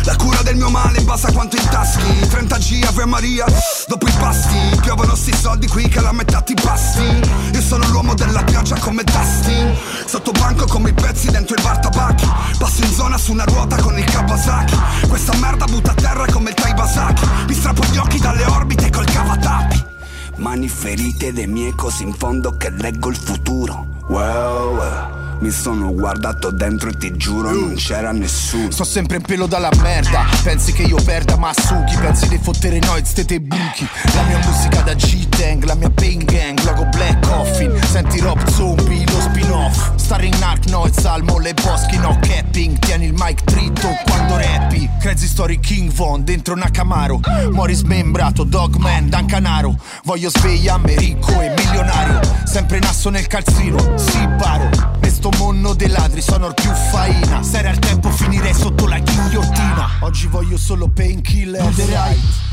[0.06, 3.46] La cura del mio male in base a quanto intaschi 30G Ave Maria.
[3.88, 7.22] Dopo i pasti Piovono sti soldi qui che la metà ti basti.
[7.54, 9.76] Io sono l'uomo della pioggia come Dustin.
[10.06, 13.76] Sotto banco come i pezzi dentro il bar tabacchi Passo in zona su una ruota
[13.78, 14.76] con il Kawasaki.
[15.08, 19.06] Questa merda butta a terra come il Taibasaki Mi strappo gli occhi dalle orbite col
[19.06, 19.92] cavatappi
[20.38, 23.86] Mani ferite dei miei così in fondo che leggo il futuro.
[24.08, 25.13] Wow, wow
[25.44, 28.72] mi sono guardato dentro e ti giuro non c'era nessuno.
[28.72, 30.24] Sto sempre in pelo dalla merda.
[30.42, 33.86] Pensi che io perda ma succhi Pensi di fottere noi stete buchi.
[34.16, 37.78] La mia musica da G-Tang La mia pain gang Logo Black Coffin.
[37.92, 39.96] Senti Rob Zombie Lo spin-off.
[39.96, 42.80] Starring Narc Noise Salmo Le boschi no capping.
[42.80, 44.90] Tieni il mic dritto quando rappi.
[45.02, 47.20] Crazy Story King Von Dentro una Camaro
[47.52, 49.76] Mori smembrato Dogman Dan Canaro.
[50.06, 52.22] Voglio svegliarmi ricco e milionario.
[52.46, 55.02] Sempre nasso nel calzino Si paro.
[55.24, 57.42] Sto monno dei ladri sono il più faina.
[57.42, 59.90] Stare al tempo finirei sotto la ghigliottina.
[60.02, 61.72] Oggi voglio solo painkiller.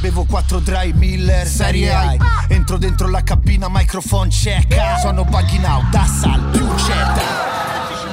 [0.00, 1.46] Bevo 4 dry miller.
[1.46, 2.16] Serie A.
[2.48, 4.74] Entro dentro la cabina microphone check.
[5.00, 7.58] Sono bugging out da sal più certa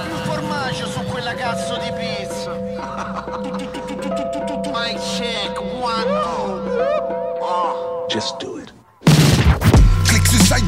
[0.07, 2.51] più formaggio su quella cazzo di pizza
[4.73, 6.11] Mic check one
[7.41, 8.05] oh.
[8.09, 8.56] Just do it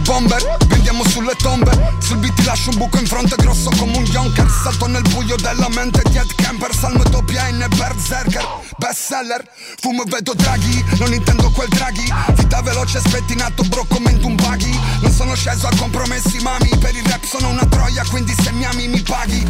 [0.10, 1.72] bomber Vendiamo sulle tombe.
[2.00, 5.36] Sul beat ti lascio un buco in fronte grosso come un yonker Salto nel buio
[5.36, 8.43] della mente Diet camper Salmo doppia N berserker
[8.78, 9.43] Bestseller
[9.80, 10.84] Fumo e vedo draghi.
[10.98, 12.12] Non intendo quel draghi.
[12.34, 16.69] Vita veloce spettinato bro come in buggy Non sono sceso a compromessi mami.
[16.80, 19.45] Per il rap sono una troia Quindi se mi ami mi paghi.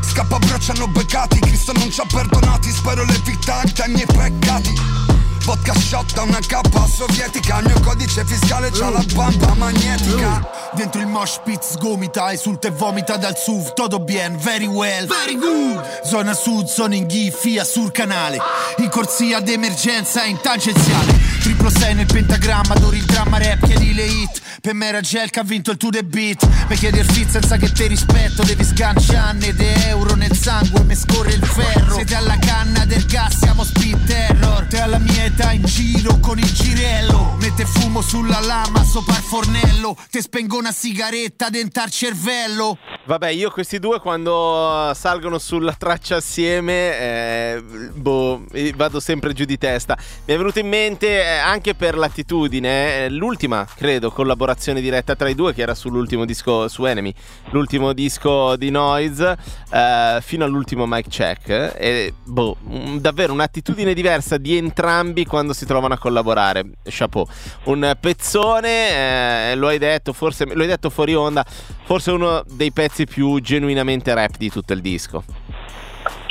[0.00, 1.38] Scappa bro ci hanno beccati.
[1.38, 2.72] Cristo non ci ha perdonati.
[2.72, 5.05] Spero le vita ai miei peccati
[5.46, 10.44] Vodka shot da una cappa sovietica Il mio codice fiscale c'ha la bamba magnetica.
[10.72, 13.72] Dentro il mosh pit sgomita, esulta e vomita dal SUV.
[13.72, 15.80] Todo bien, very well, very good.
[16.04, 18.38] Zona sud, zona in ghifia sul canale.
[18.78, 21.16] In corsia d'emergenza in tangenziale.
[21.40, 25.30] Triplo 6 nel pentagramma, adori il dramma rap, chiedi le hit Per me era gel
[25.30, 26.44] che ha vinto il to the beat.
[26.68, 30.96] Mi chiedi il fit senza che te rispetto Devi sganciarne de euro nel sangue, mi
[30.96, 31.94] scorre il ferro.
[31.94, 34.66] Siete alla canna del gas, siamo speed terror.
[34.66, 37.36] Te alla mia età in giro con il girello.
[37.38, 39.96] Mette fumo sulla lama sopra il fornello.
[40.10, 42.76] Te spengo una sigaretta dentro cervello.
[43.04, 47.62] Vabbè, io questi due quando salgono sulla traccia assieme, eh,
[47.94, 49.96] boh, vado sempre giù di testa.
[50.24, 55.28] Mi è venuto in mente eh, anche per l'attitudine, eh, l'ultima, credo, collaborazione diretta tra
[55.28, 57.12] i due, che era sull'ultimo disco su Enemy,
[57.50, 59.36] l'ultimo disco di Noise,
[59.72, 61.74] eh, fino all'ultimo mic check.
[61.78, 62.56] E boh,
[62.98, 66.64] davvero un'attitudine diversa di entrambi quando si trovano a collaborare.
[66.82, 67.26] Chapeau.
[67.64, 71.44] Un pezzone, eh, lo hai detto, forse lo hai detto fuori onda,
[71.84, 75.24] forse uno dei pezzi pezzi più genuinamente rap di tutto il disco.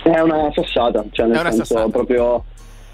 [0.03, 1.89] È una sassata, cioè nel È una senso sassata.
[1.89, 2.43] proprio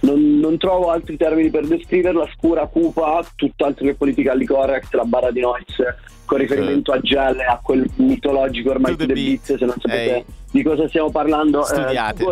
[0.02, 5.32] non, non trovo altri termini per descriverla, scura, cupa, tutt'altro che politically correct, la barra
[5.32, 9.76] di noise con riferimento a Gel a quel mitologico ormai to the, beat, se non
[9.78, 10.16] sapete.
[10.16, 10.26] Ehi.
[10.52, 12.24] Di cosa stiamo parlando, Studiate.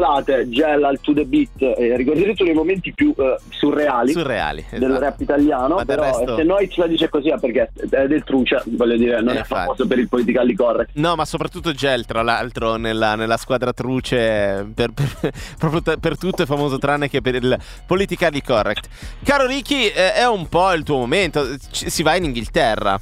[0.41, 4.65] eh, Gel al to the beat, eh, ricordate tutti i momenti più eh, surreali, Surreali,
[4.71, 4.99] del esatto.
[4.99, 8.07] rap italiano, Ma del però resto- se noi ce la dice così è perché è
[8.07, 10.89] del truce, voglio dire, non Eh, è famoso per il politically correct.
[10.95, 16.45] No, ma soprattutto Gel, tra l'altro, nella, nella squadra truce, per, per- per tutto è
[16.45, 18.87] famoso tranne che per il politically correct.
[19.23, 22.97] Caro Ricky, eh, è un po' il tuo momento, ci- si va in Inghilterra.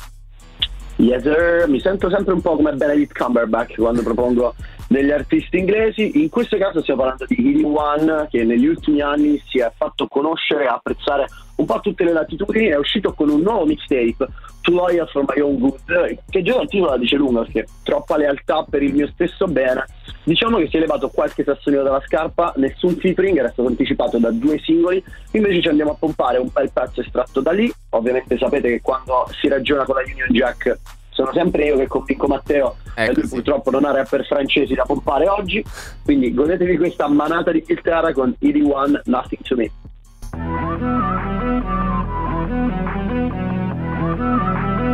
[1.00, 4.56] Yes sir, mi sento sempre un po' come Benedict Cumberbatch quando propongo
[4.88, 6.22] degli artisti inglesi.
[6.22, 10.08] In questo caso stiamo parlando di Healy One che negli ultimi anni si è fatto
[10.08, 12.68] conoscere e apprezzare un po' a tutte le latitudini.
[12.68, 14.28] È uscito con un nuovo mixtape,
[14.62, 18.18] Too Loyal for My Own Good, che già dal titolo la dice lunga perché troppa
[18.18, 19.86] lealtà per il mio stesso bene.
[20.24, 24.30] Diciamo che si è levato qualche sassolino dalla scarpa, nessun featuring, era stato anticipato da
[24.32, 27.72] due singoli, invece ci andiamo a pompare un bel pezzo estratto da lì.
[27.92, 30.78] Ovviamente sapete che quando si ragiona con la Union Jack
[31.18, 35.28] sono sempre io che convinco Matteo e lui purtroppo non ha rapper francesi da pompare
[35.28, 35.66] oggi
[36.04, 39.72] quindi godetevi questa manata di Inghilterra con ED One Nothing to Me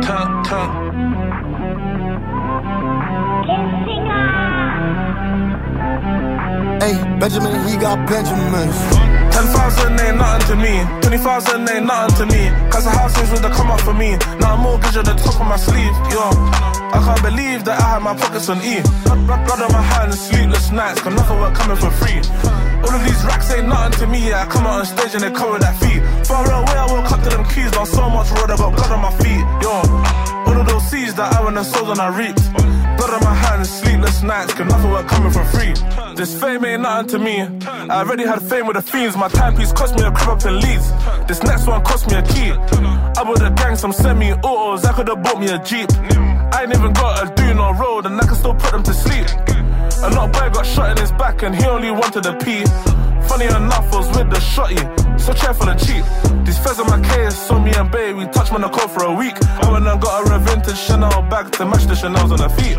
[0.00, 0.92] Tongue, tongue.
[6.80, 9.13] Hey, Benjamin, he got Benjamins.
[9.34, 10.74] 10,000 ain't nothing to me.
[11.02, 12.42] 20,000 ain't nothing to me.
[12.70, 14.14] Cause the housings would have come up for me.
[14.38, 15.94] Now a mortgage at the top of my sleeve.
[16.14, 16.22] Yo,
[16.94, 18.78] I can't believe that I had my pockets on E.
[19.26, 21.02] Blood on my hands, sleepless nights.
[21.02, 22.22] Got nothing work coming for free.
[22.86, 24.32] All of these racks ain't nothing to me.
[24.32, 25.98] I come out on stage and they cover that feet.
[26.30, 27.74] Far away, I woke up to them keys.
[27.74, 29.42] Lost so much road, I got blood on my feet.
[29.66, 29.74] Yo,
[30.46, 32.38] all of those seeds that I went and sold and I reaped.
[33.04, 34.54] Blood on my hands, sleepless nights.
[34.54, 35.74] Got nothing work coming for free.
[36.16, 37.42] This fame ain't nothing to me.
[37.66, 39.14] I already had fame with the fiends.
[39.14, 40.90] My timepiece cost me a crib up in Leeds.
[41.28, 42.52] This next one cost me a key.
[42.52, 44.86] I would've gang some semi autos.
[44.86, 45.90] I could've bought me a Jeep.
[45.92, 49.26] I ain't even gotta do no road, and I can still put them to sleep.
[50.02, 52.64] A little boy got shot in his back, and he only wanted a pee.
[53.28, 54.78] Funny enough, I was with the shotty,
[55.18, 56.04] so check for the cheap.
[56.44, 59.34] These feds on my case, so me and babe, we touched Monaco for a week.
[59.42, 62.78] I went and got a vintage Chanel bag to match the Chanel's on her feet.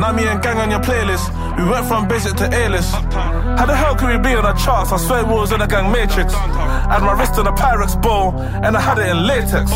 [0.00, 1.26] Now me and gang on your playlist,
[1.56, 2.92] we went from basic to A-list.
[2.92, 4.92] How the hell could we be on the charts?
[4.92, 6.34] I swear we was in a gang matrix.
[6.34, 8.32] I had my wrist in a Pyrex bowl,
[8.64, 9.70] and I had it in latex.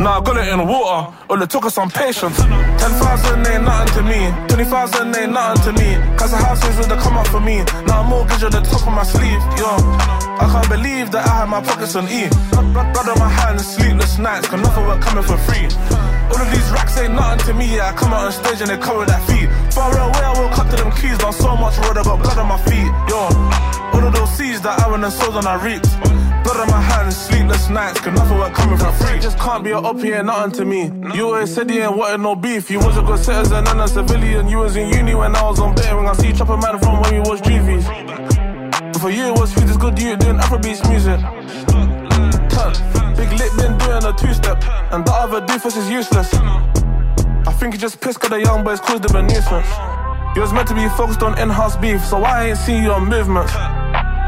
[0.00, 2.36] Now I got it in water, all it took us some patience.
[2.38, 6.16] 10,000 ain't nothing to me, 20,000 ain't nothing to me.
[6.16, 7.62] Cause the houses would the come up for me.
[7.86, 9.68] Now a mortgage at the top of my sleeve, yo.
[10.40, 12.28] I can't believe that I had my pockets on E.
[12.72, 15.68] Blood, on my hands, sleepless nights, got nothing work coming for free.
[16.30, 17.80] All of these racks ain't nothing to me.
[17.80, 19.48] I come out on stage and they cover that feet.
[19.74, 22.38] Far away, I woke up to them keys, lost so much road, I got blood
[22.38, 23.28] on my feet, yo.
[23.92, 25.90] All of those seeds that I went and sold and I reaped.
[26.44, 29.18] Blood on my hands, sleepless nights, got nothing work coming for free.
[29.20, 30.90] Just can't be an up here, nothing to me.
[31.14, 32.70] You always said you ain't wanted no beef.
[32.70, 34.48] You was a good citizen and a civilian.
[34.48, 36.06] You was in uni when I was on betting.
[36.06, 37.86] I see chopper man from when we was GVs.
[39.00, 41.20] For you, it was feed this good you doing Afrobeats music.
[43.20, 46.32] Big Lit been doing a two step, and the other doofus is useless.
[46.32, 49.68] I think you just pissed cause the young boys caused them a nuisance.
[50.34, 53.52] You was meant to be focused on in-house beef, so I ain't seen your movements.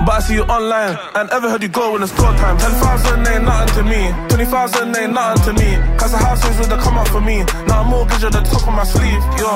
[0.00, 0.98] But I see you online.
[1.14, 2.58] And ever heard you go in the store time.
[2.58, 4.02] 10,000 ain't nothing to me.
[4.28, 5.70] 20,000 ain't nothing to me.
[5.98, 7.44] Cause the house is with the come up for me.
[7.68, 9.22] Now a mortgage at the top of my sleeve.
[9.38, 9.50] Yo,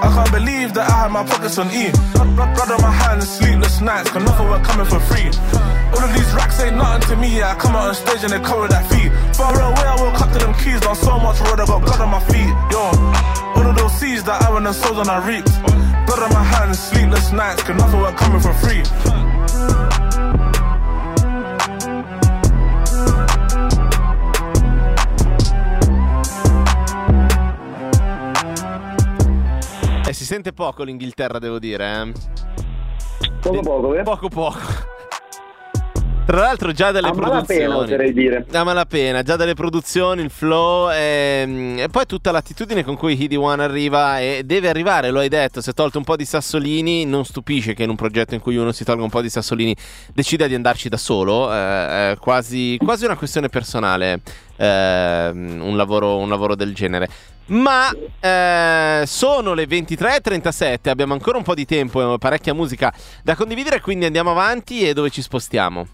[0.00, 1.90] I can't believe that I had my pockets on E.
[2.14, 4.10] Blood, on my hands, sleepless nights.
[4.10, 5.28] Cause nothing work coming for free.
[5.92, 7.38] All of these racks ain't nothing to me.
[7.38, 9.10] Yeah, I come out on stage and they cover that feet.
[9.36, 10.80] Far away, I woke up to them keys.
[10.80, 12.52] Done so much road, I got blood on my feet.
[12.72, 12.82] Yo,
[13.58, 15.52] all of those seeds that I went and sold and I reaped.
[16.06, 17.62] Blood on my hands, sleepless nights.
[17.62, 19.33] Cause nothing work coming for free.
[30.24, 31.84] Si sente poco l'Inghilterra, devo dire.
[32.00, 33.28] Eh?
[33.42, 34.02] Poco poco, eh?
[34.02, 34.58] Poco poco.
[36.24, 38.46] Tra l'altro già dalle A produzioni malapena, oserei dire.
[38.50, 43.36] A malapena, già dalle produzioni, il flow e, e poi tutta l'attitudine con cui Hidi
[43.36, 47.04] One arriva e deve arrivare, lo hai detto, si è tolto un po' di sassolini,
[47.04, 49.76] non stupisce che in un progetto in cui uno si tolga un po' di sassolini
[50.14, 54.22] decida di andarci da solo, eh, è quasi, quasi una questione personale
[54.56, 57.08] eh, un, lavoro, un lavoro del genere.
[57.46, 57.90] Ma
[58.20, 62.92] eh, sono le 23.37, abbiamo ancora un po' di tempo e parecchia musica
[63.22, 65.86] da condividere, quindi andiamo avanti e dove ci spostiamo?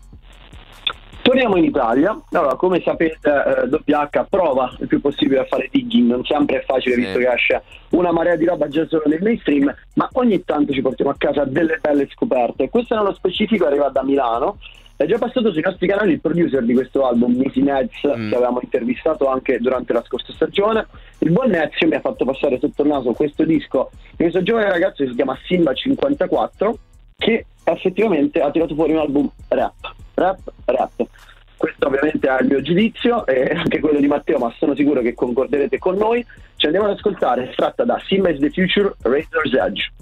[1.22, 2.18] Torniamo in Italia.
[2.32, 6.64] Allora, come sapete, eh, WH prova il più possibile a fare digging, non sempre è
[6.64, 7.01] facile Sì.
[7.03, 10.80] visto che esce una marea di roba già solo nel mainstream, ma ogni tanto ci
[10.80, 12.70] portiamo a casa delle belle scoperte.
[12.70, 14.57] Questo nello specifico arriva da Milano.
[15.01, 18.61] È già passato sui nostri canali il producer di questo album, Missy Nets, che avevamo
[18.62, 20.86] intervistato anche durante la scorsa stagione.
[21.20, 24.68] Il buon Nezio mi ha fatto passare sotto il naso questo disco di questo giovane
[24.68, 26.78] ragazzo che si chiama Simba 54,
[27.16, 31.07] che effettivamente ha tirato fuori un album rap, rap, rap.
[31.57, 35.14] Questo ovviamente è il mio giudizio e anche quello di Matteo, ma sono sicuro che
[35.14, 36.22] concorderete con noi.
[36.57, 39.92] Ci andiamo ad ascoltare, estratta da Simba is the Future, Razor's Edge.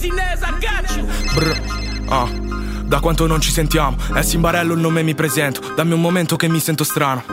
[0.00, 1.06] Nez, I got you.
[1.34, 1.60] Brr,
[2.08, 2.28] ah,
[2.84, 6.48] da quanto non ci sentiamo, è Simbarello il nome mi presento, dammi un momento che
[6.48, 7.31] mi sento strano.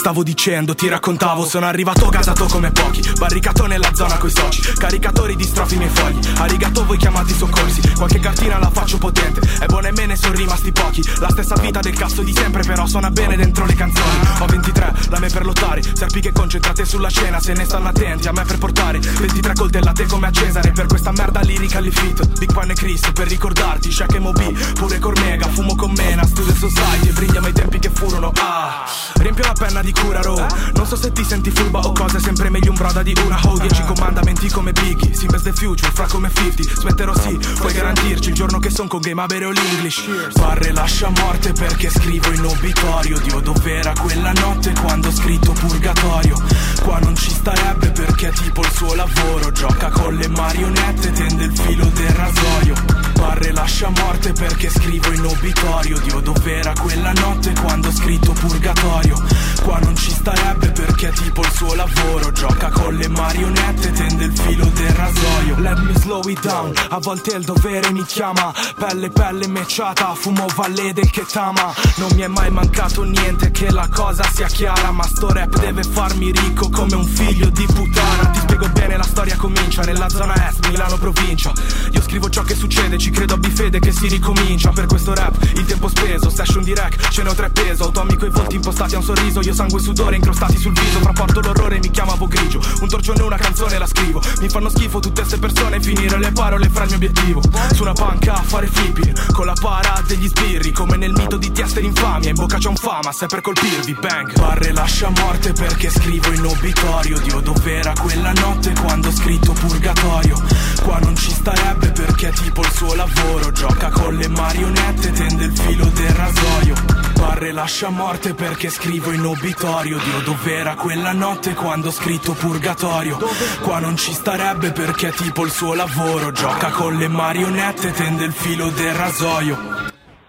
[0.00, 3.02] Stavo dicendo, ti raccontavo, sono arrivato gasato come pochi.
[3.18, 6.18] Barricato nella zona coi soci Caricatori di strofi miei fogli.
[6.36, 9.40] Arigato voi chiamati soccorsi Qualche cartina la faccio potente.
[9.60, 11.04] E me ne sono rimasti pochi.
[11.18, 14.18] La stessa vita del cazzo di sempre Però suona bene dentro le canzoni.
[14.38, 15.82] Ho 23, la me per lottare.
[15.82, 19.00] Serpi che concentrate sulla cena Se ne stanno attenti a me per portare.
[19.00, 23.02] 23 coltellate come a Cesare Per questa merda lirica li fit Big Pan e Chris
[23.12, 27.52] per ricordarti Shaq e Moby Pure Cormega Fumo con Mena Studio Society E brilliamo i
[27.52, 28.32] tempi che furono.
[28.38, 28.86] Ah
[29.16, 30.38] Riempio la penna di cura row
[30.74, 33.38] Non so se ti senti furba o cosa è sempre meglio un broda di una
[33.44, 38.30] ho Dieci comandamenti come Biggie Simbers the future fra come 50 Smetterò sì, puoi garantirci
[38.30, 40.32] il giorno che son con game a bere o l'English.
[40.34, 43.18] Barre lascia morte perché scrivo in obitorio.
[43.18, 46.40] Dio dov'era quella notte quando ho scritto purgatorio?
[46.82, 51.44] Qua non ci starebbe perché è tipo il suo lavoro Gioca con le marionette, tende
[51.44, 52.74] il filo del rasoio.
[53.14, 55.98] Barre lascia morte perché scrivo in obitorio.
[55.98, 59.22] Dio dov'era quella notte quando ho scritto purgatorio?
[59.62, 64.24] Qua non ci starebbe perché è tipo il suo lavoro Gioca con le marionette, tende
[64.24, 65.58] il filo del rasoio.
[65.58, 68.52] Let me slow it down, a volte il dovere mi chiama.
[68.76, 71.72] Pelle pelle mecciata, fumo valle del che tama.
[71.96, 75.82] Non mi è mai mancato niente che la cosa sia chiara Ma sto rap deve
[75.82, 78.30] farmi ricco come un figlio di puttana.
[78.30, 81.52] Ti spiego bene, la storia comincia nella zona est, Milano provincia.
[81.92, 84.70] Io scrivo ciò che succede, ci credo a bifede che si ricomincia.
[84.70, 87.84] Per questo rap, il tempo speso, session di rec, ce ne ho tre peso.
[87.84, 90.98] Automico e volti impostati a un sorriso, io sangue e sudore incrostati sul viso.
[91.00, 94.20] Fra porto l'orrore mi chiamavo grigio, un torcione e una canzone la scrivo.
[94.40, 97.40] Mi fanno schifo tutte ste persone, finire le parole fra il mio obiettivo.
[97.72, 101.52] Su una panca a fare flipping, con la para degli sbirri Come nel mito di
[101.52, 104.32] Tiester infamia, in bocca c'è un fama, sai per colpirvi, bang.
[104.38, 107.18] Barre lascia morte perché scrivo in obitorio.
[107.20, 110.42] Dio dov'era quella notte quando ho scritto purgatorio?
[110.82, 115.44] Qua non ci starebbe perché è tipo il suo lavoro Gioca con le marionette, tende
[115.44, 116.74] il filo del rasoio.
[117.14, 123.18] Barre lascia morte perché scrivo in obitorio Dio dov'era quella notte quando ho scritto purgatorio?
[123.60, 128.24] Qua non ci starebbe perché è tipo il suo lavoro Gioca con le marionette, tende
[128.24, 129.58] il filo del rasoio.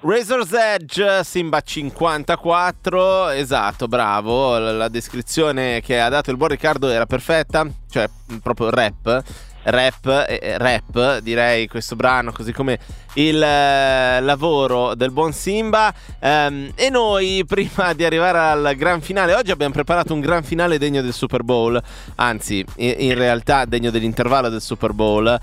[0.01, 7.05] Razor's Edge, Simba 54, esatto, bravo, la descrizione che ha dato il buon Riccardo era
[7.05, 8.09] perfetta, cioè
[8.43, 9.23] proprio rap,
[9.63, 12.79] rap, eh, rap direi questo brano, così come
[13.15, 15.93] il eh, lavoro del buon Simba
[16.23, 20.77] Ehm, e noi prima di arrivare al gran finale, oggi abbiamo preparato un gran finale
[20.77, 21.81] degno del Super Bowl,
[22.15, 25.39] anzi in, in realtà degno dell'intervallo del Super Bowl.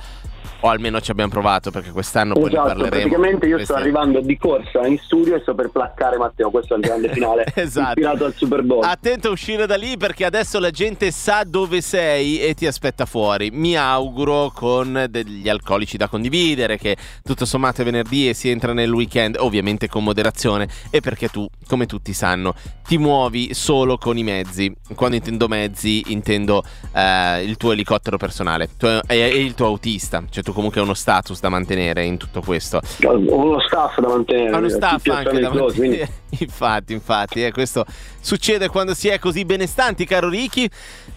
[0.60, 3.08] O almeno ci abbiamo provato perché quest'anno esatto, poi ne esatto, parleremo.
[3.08, 6.78] Praticamente io sto arrivando di corsa in studio e sto per placcare Matteo, questo è
[6.78, 7.88] il grande finale esatto.
[7.88, 8.84] ispirato al Super Bowl.
[8.84, 13.06] Attento a uscire da lì perché adesso la gente sa dove sei e ti aspetta
[13.06, 13.50] fuori.
[13.52, 18.72] Mi auguro con degli alcolici da condividere che tutto sommato è venerdì e si entra
[18.72, 22.54] nel weekend, ovviamente con moderazione e perché tu, come tutti sanno,
[22.86, 24.74] ti muovi solo con i mezzi.
[24.94, 28.68] Quando intendo mezzi intendo eh, il tuo elicottero personale
[29.06, 32.80] e il tuo autista, cioè tu comunque hai uno status da mantenere in tutto questo.
[33.04, 34.54] Ho uno staff da mantenere.
[34.54, 35.72] Ho uno staff anche da mantenere.
[35.74, 36.08] Quindi...
[36.40, 37.84] infatti, infatti, eh, questo
[38.18, 40.66] succede quando si è così benestanti, caro Ricky.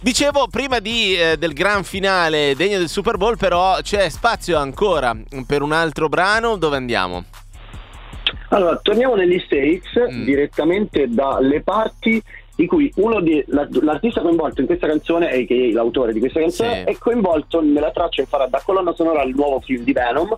[0.01, 5.15] Dicevo prima di, eh, del gran finale degno del Super Bowl, però c'è spazio ancora
[5.47, 6.57] per un altro brano.
[6.57, 7.23] Dove andiamo?
[8.49, 10.23] Allora, torniamo negli States mm.
[10.23, 12.21] direttamente dalle parti
[12.55, 15.73] di cui uno di, l'artista coinvolto in questa canzone, a.k.a.
[15.73, 16.91] l'autore di questa canzone, sì.
[16.91, 20.35] è coinvolto nella traccia che farà da colonna sonora al nuovo film di Venom.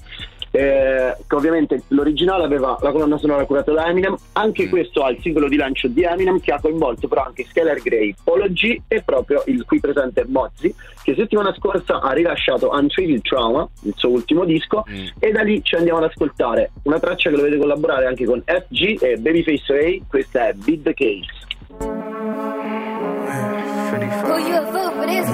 [0.56, 4.70] Eh, che ovviamente l'originale aveva la colonna sonora curata da Eminem, anche mm.
[4.70, 8.14] questo ha il singolo di lancio di Eminem che ha coinvolto però anche Skylar Grey,
[8.24, 13.68] Polo G e proprio il qui presente Mozzi, che settimana scorsa ha rilasciato Untreated Trauma,
[13.82, 15.06] il suo ultimo disco, mm.
[15.18, 18.44] e da lì ci andiamo ad ascoltare una traccia che lo vede collaborare anche con
[18.46, 21.44] FG e Babyface Ray, questa è Beat the Case.
[23.34, 25.26] You for this?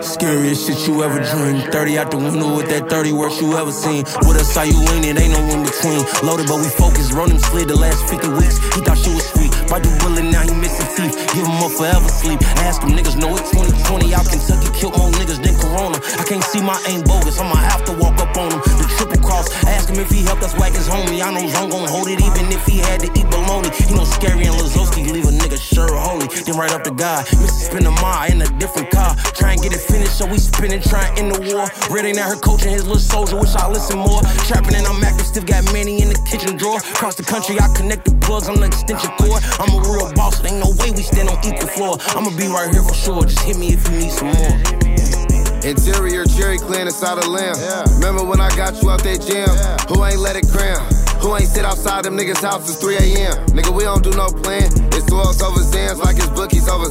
[0.00, 1.70] Scariest shit you ever dreamed.
[1.70, 4.04] 30 out the window with that 30 worst you ever seen.
[4.24, 5.20] With us, how you ain't it?
[5.20, 6.00] Ain't no in between.
[6.24, 7.12] Loaded, but we focused.
[7.12, 8.56] Ronin slid the last 50 weeks.
[8.72, 9.52] He thought she was sweet.
[9.68, 11.12] Bite the bullet, now he missing teeth.
[11.36, 12.40] Give him up forever sleep.
[12.64, 16.00] Ask him niggas know it 2020 out Kentucky killed more niggas than Corona.
[16.16, 17.38] I can't see my aim bogus.
[17.38, 18.60] I'ma have to walk up on him.
[19.30, 19.46] Cross.
[19.70, 21.22] Ask him if he helped us whack his homie.
[21.22, 23.70] I know Zone gon' hold it even if he had to eat bologna.
[23.70, 26.26] He know Scary and Lazowski leave a nigga sure holy.
[26.42, 27.22] Then right up the guy.
[27.38, 27.70] Mrs.
[27.70, 29.14] Spin a mile in a different car.
[29.38, 31.70] Try and get it finished, so we spinning, trying in the war.
[31.94, 33.38] Reading at her coaching his little soldier.
[33.38, 34.20] Wish I listen more.
[34.50, 36.78] Trapping and I'm active, still got many in the kitchen drawer.
[36.78, 39.42] Across the country, I connect the plugs on the extension cord.
[39.62, 41.94] I'm a real boss, ain't no way we stand on equal floor.
[42.18, 43.22] I'ma be right here for sure.
[43.22, 45.19] Just hit me if you need some more.
[45.64, 47.54] Interior cherry clean inside a lamb.
[47.58, 47.84] Yeah.
[47.94, 49.48] Remember when I got you out that gym?
[49.48, 49.76] Yeah.
[49.88, 50.99] Who ain't let it cram?
[51.20, 53.36] Who ain't sit outside them niggas' houses 3 a.m.?
[53.52, 54.68] Nigga, we don't do no plan.
[54.96, 56.88] It's 12 over Zans like it's bookies over.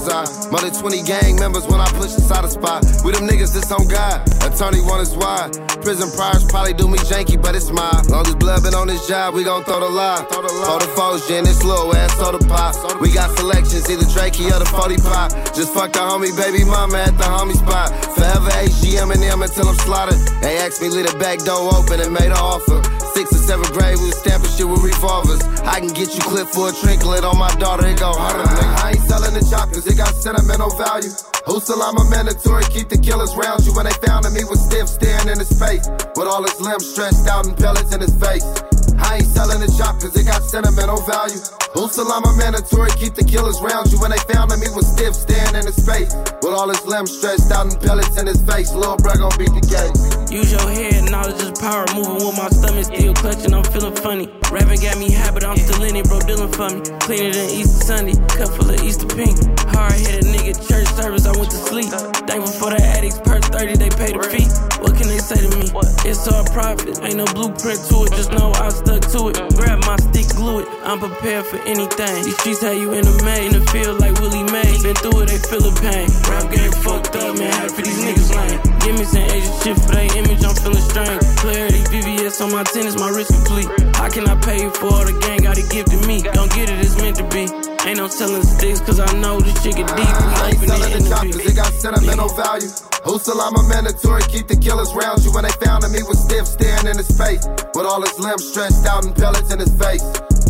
[0.49, 2.85] More than 20 gang members when I push inside a spot.
[3.03, 4.21] We them niggas this on God.
[4.41, 5.53] Attorney want us wide.
[5.81, 8.05] Prison priors probably do me janky, but it's mine.
[8.09, 10.25] Long as blood been on this job, we gon' throw the lie.
[10.29, 10.79] Throw the, lie.
[10.79, 12.75] the foes, gin, this little ass soda pop.
[13.01, 15.31] We got selections, either Drakey or the 40 pop.
[15.53, 17.89] Just fuck the homie, baby mama at the homie spot.
[18.13, 20.19] Forever HGM and them until I'm slaughtered.
[20.41, 22.98] They asked me, leave the back door open and made an offer.
[23.19, 25.43] Sixth or seventh grade, we was stamping shit with revolvers.
[25.67, 28.47] I can get you clipped for a trinklet on my daughter, it go harder.
[28.47, 31.11] I ain't selling the chocolates, it got sentimental value.
[31.43, 33.75] Who's I'm a mandatory, keep the killers round you.
[33.75, 35.83] When they found him, he was stiff, staring in his face.
[36.15, 38.47] With all his limbs stretched out and pellets in his face.
[38.95, 41.43] I ain't selling the chop cause it got sentimental value.
[41.75, 43.99] Usalama mandatory, keep the killers round you.
[43.99, 46.15] When they found him, he was stiff, staring in his face.
[46.39, 48.71] With all his limbs stretched out and pellets in his face.
[48.71, 49.91] Lil' bro gon' beat the game.
[50.29, 51.85] Use your head, knowledge is power.
[51.95, 54.29] Moving with my stomach, still clutching, I'm feeling funny.
[54.53, 56.85] Rapping got me high, but I'm still in it, bro, dealing for me.
[57.01, 59.33] Cleaner than Easter Sunday, cup full of Easter pink.
[59.73, 61.89] Hard headed nigga, church service, I went to sleep.
[62.29, 64.45] Thankful for the addicts, per 30, they pay the fee.
[64.85, 65.65] What can they say to me?
[66.05, 69.41] It's all profit, ain't no blueprint to it, just know I stuck to it.
[69.57, 72.21] Grab my stick, glue it, I'm prepared for anything.
[72.21, 74.77] These streets have you in the May, in the field like Willie May.
[74.85, 76.05] Been through it, they feel the pain.
[76.29, 78.68] Rap game fucked up, man, happy these niggas lame.
[78.81, 81.21] Give me some Asian shit for their image, I'm feeling strange.
[81.37, 83.67] Clarity, VVS on my tennis, my wrist complete.
[83.95, 85.39] How can I pay you for all the gang?
[85.43, 86.21] Got it gifted me.
[86.21, 87.68] Don't get it, it's meant to be.
[87.85, 90.03] Ain't no selling sticks, cause I know this shit get deep.
[90.03, 92.67] We I ain't selling the chop, cause it got sentimental value.
[93.07, 95.31] Usalama mandatory, keep the killers round you.
[95.31, 97.47] When they found him, he was stiff, staring in his face.
[97.71, 100.03] With all his limbs stretched out and pellets in his face.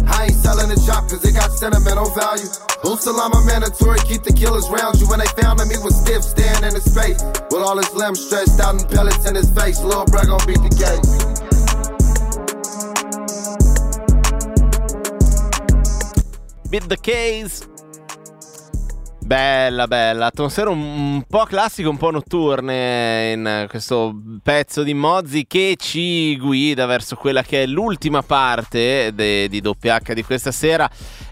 [0.10, 2.50] I ain't selling the chop, cause it got sentimental value.
[2.82, 5.06] Usalama mandatory, keep the killers round you.
[5.06, 7.22] When they found him, he was stiff, staring in his face.
[7.54, 9.78] With all his limbs stretched out and pellets in his face.
[9.86, 11.06] Lil' bro gon' beat the game.
[16.70, 17.66] Beat the Case.
[19.26, 20.28] Bella, bella.
[20.28, 26.86] Atmosfera un, po' classica, un po' notturne in questo pezzo di Mozzi che ci guida
[26.86, 30.88] verso quella che è l'ultima parte de, di WH di questa sera.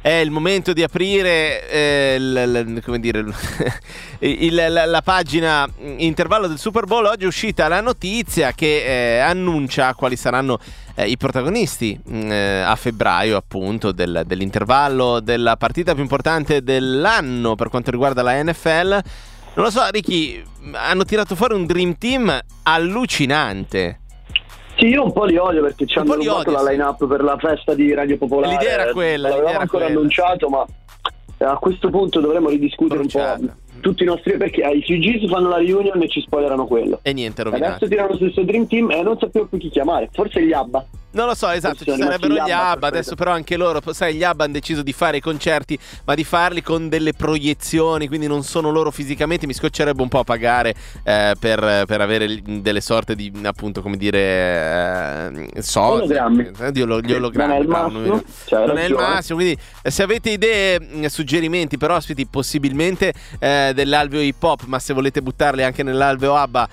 [0.07, 3.25] È il momento di aprire eh, l, l, dire,
[4.19, 7.03] il, la, la, pagina intervallo del Super Bowl.
[7.03, 10.59] Oggi è uscita la notizia che eh, annuncia quali saranno
[10.95, 17.55] eh, i protagonisti mm, eh, a febbraio appunto del, dell'intervallo della partita più importante dell'anno
[17.55, 18.89] per quanto riguarda la NFL.
[19.55, 20.41] Non lo so, Ricky,
[20.71, 23.99] hanno tirato fuori un Dream Team allucinante.
[24.77, 27.73] Sì, io un po' li odio perché ci hanno rubato la line-up per la festa
[27.73, 28.53] di Radio Popolare.
[28.53, 29.29] L'idea era quella.
[29.29, 29.99] L'avevamo ancora quella.
[29.99, 30.65] annunciato, ma
[31.39, 33.39] a questo punto dovremmo ridiscutere Bruciata.
[33.39, 36.99] un po' tutti i nostri perché ai CG fanno la reunion e ci spoilerano quello.
[37.01, 37.73] E niente, rovinato.
[37.73, 40.09] Adesso tirano sul stesso Dream Team e non sappiamo più chi chiamare.
[40.11, 40.85] Forse gli Abba.
[41.17, 44.23] Non lo so, esatto, ci sarebbero gli Abba, ABBA, adesso però anche loro, sai, gli
[44.23, 48.43] ABBA hanno deciso di fare i concerti, ma di farli con delle proiezioni, quindi non
[48.43, 53.33] sono loro fisicamente, mi scoccerebbe un po' pagare eh, per, per avere delle sorte di,
[53.43, 54.19] appunto, come dire,
[55.55, 56.03] eh, soldi.
[56.03, 56.51] Ologrammi.
[56.59, 57.47] Eh, di olo- gli ologrammi.
[57.47, 61.05] Non è il massimo, cioè, non è il massimo, quindi eh, se avete idee, mh,
[61.07, 66.69] suggerimenti per ospiti, possibilmente eh, dell'alveo hip hop, ma se volete buttarli anche nell'alveo ABBA,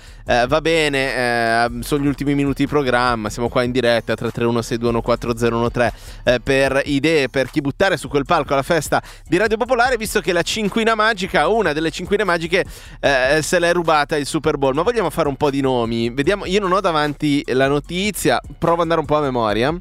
[0.47, 6.81] va bene, sono gli ultimi minuti di programma, siamo qua in diretta 331-621-4013 eh, per
[6.85, 10.41] idee per chi buttare su quel palco alla festa di Radio Popolare, visto che la
[10.41, 12.65] cinquina magica, una delle cinquine magiche,
[12.99, 14.73] eh, se l'è rubata il Super Bowl.
[14.73, 16.09] Ma vogliamo fare un po' di nomi?
[16.09, 19.73] Vediamo, io non ho davanti la notizia, provo ad andare un po' a memoria.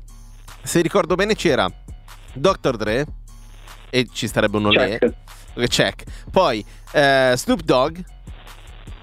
[0.62, 1.70] Se ricordo bene c'era
[2.32, 2.76] Dr.
[2.76, 3.06] Dre
[3.90, 4.98] e ci starebbe un olè.
[4.98, 5.14] Check.
[5.54, 6.04] Ok, Check.
[6.30, 7.98] Poi eh, Snoop Dogg.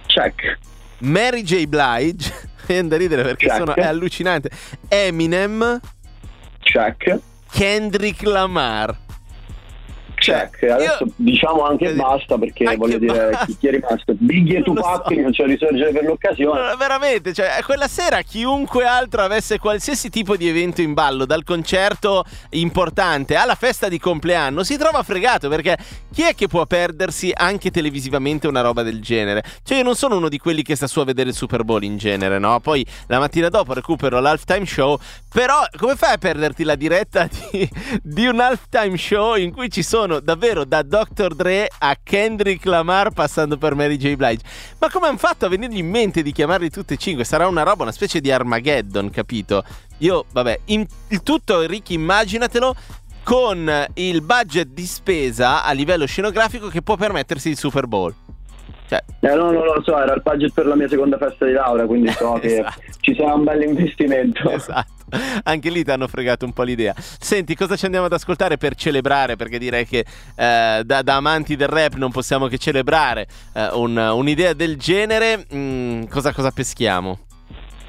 [0.08, 0.58] Check.
[1.00, 1.66] Mary J.
[1.66, 2.50] Blige.
[2.68, 3.58] Viene da ridere perché Check.
[3.58, 4.50] sono, è allucinante.
[4.88, 5.80] Eminem.
[6.60, 7.20] Check.
[7.52, 8.96] Kendrick Lamar.
[10.22, 10.70] Check.
[10.70, 14.14] Adesso diciamo anche basta perché voglio dire chi, chi è rimasto.
[14.14, 16.70] Biggie e Tupac che non c'è risorgere per l'occasione.
[16.70, 21.44] No, veramente, cioè, quella sera chiunque altro avesse qualsiasi tipo di evento in ballo, dal
[21.44, 25.76] concerto importante alla festa di compleanno, si trova fregato perché
[26.14, 29.44] chi è che può perdersi anche televisivamente una roba del genere?
[29.64, 31.82] Cioè, io non sono uno di quelli che sta su a vedere il Super Bowl
[31.84, 32.60] in genere, no?
[32.60, 35.00] Poi la mattina dopo recupero l'halftime show,
[35.34, 37.68] però come fai a perderti la diretta di,
[38.04, 41.34] di un halftime show in cui ci sono davvero da Dr.
[41.34, 44.16] Dre a Kendrick Lamar passando per Mary J.
[44.16, 44.44] Blige?
[44.80, 47.24] Ma come hanno fatto a venirgli in mente di chiamarli tutti e cinque?
[47.24, 49.64] Sarà una roba, una specie di Armageddon, capito?
[50.00, 52.76] Io, vabbè, in- il tutto, Ricky, immaginatelo
[53.24, 58.14] con il budget di spesa a livello scenografico che può permettersi il Super Bowl.
[58.92, 61.54] Cioè, Eh, no, non lo so, era il budget per la mia seconda festa di
[61.54, 62.82] laurea, quindi so che Esatto.
[63.00, 64.50] ci sarà un bel investimento.
[64.50, 65.00] Esatto.
[65.44, 66.94] Anche lì ti hanno fregato un po' l'idea.
[66.98, 69.38] Senti, cosa ci andiamo ad ascoltare per celebrare?
[69.38, 70.00] Perché direi che
[70.36, 75.46] eh, da, da amanti del rap non possiamo che celebrare eh, un- un'idea del genere.
[75.54, 77.20] Mm, cosa, cosa peschiamo?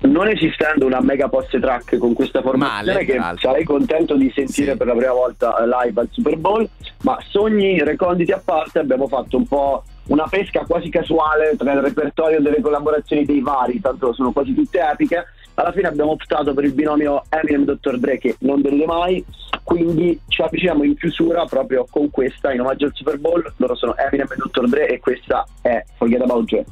[0.05, 4.77] Non esistendo una mega posse track con questa formazione Male, che sarei contento di sentire
[4.77, 6.69] per la prima volta eh, live al Super Bowl,
[7.03, 11.81] ma sogni reconditi a parte abbiamo fatto un po' una pesca quasi casuale tra il
[11.81, 15.25] repertorio delle collaborazioni dei vari, tanto sono quasi tutte epiche.
[15.55, 17.99] Alla fine abbiamo optato per il binomio Eminem-Dr.
[17.99, 19.25] Dre che non delude mai,
[19.63, 23.43] quindi ci avviciniamo in chiusura proprio con questa in omaggio al Super Bowl.
[23.57, 24.69] Loro sono Eminem e Dr.
[24.69, 26.65] Dre e questa è Forget About Dre.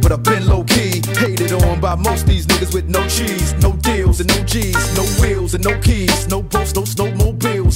[0.00, 1.02] But I've been low key.
[1.18, 5.02] Hated on by most these niggas with no cheese, no deals and no G's, no
[5.20, 7.25] wheels and no keys, no boats, no snowmobiles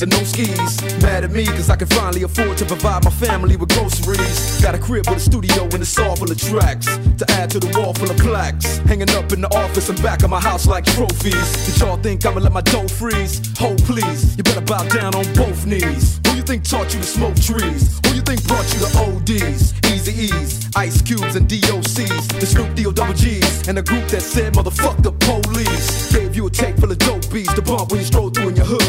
[0.03, 0.81] and no skis.
[1.03, 4.61] Mad at me cause I can finally afford to provide my family with groceries.
[4.63, 6.87] Got a crib with a studio and a saw full of tracks
[7.19, 8.79] to add to the wall full of plaques.
[8.89, 11.67] Hanging up in the office and back of my house like trophies.
[11.67, 13.41] Did y'all think I'ma let my dough freeze?
[13.59, 16.21] Hold please, you better bow down on both knees.
[16.27, 18.01] Who you think taught you to smoke trees?
[18.07, 19.75] Who you think brought you to ODs?
[19.93, 22.41] Easy E's, Ice Cubes, and DOCs.
[22.41, 23.69] The Snoop D-O double G's.
[23.69, 26.13] And the group that said, motherfuck the police.
[26.13, 28.57] Gave you a tape full of dope beats to bump when you stroll through in
[28.57, 28.80] your hood.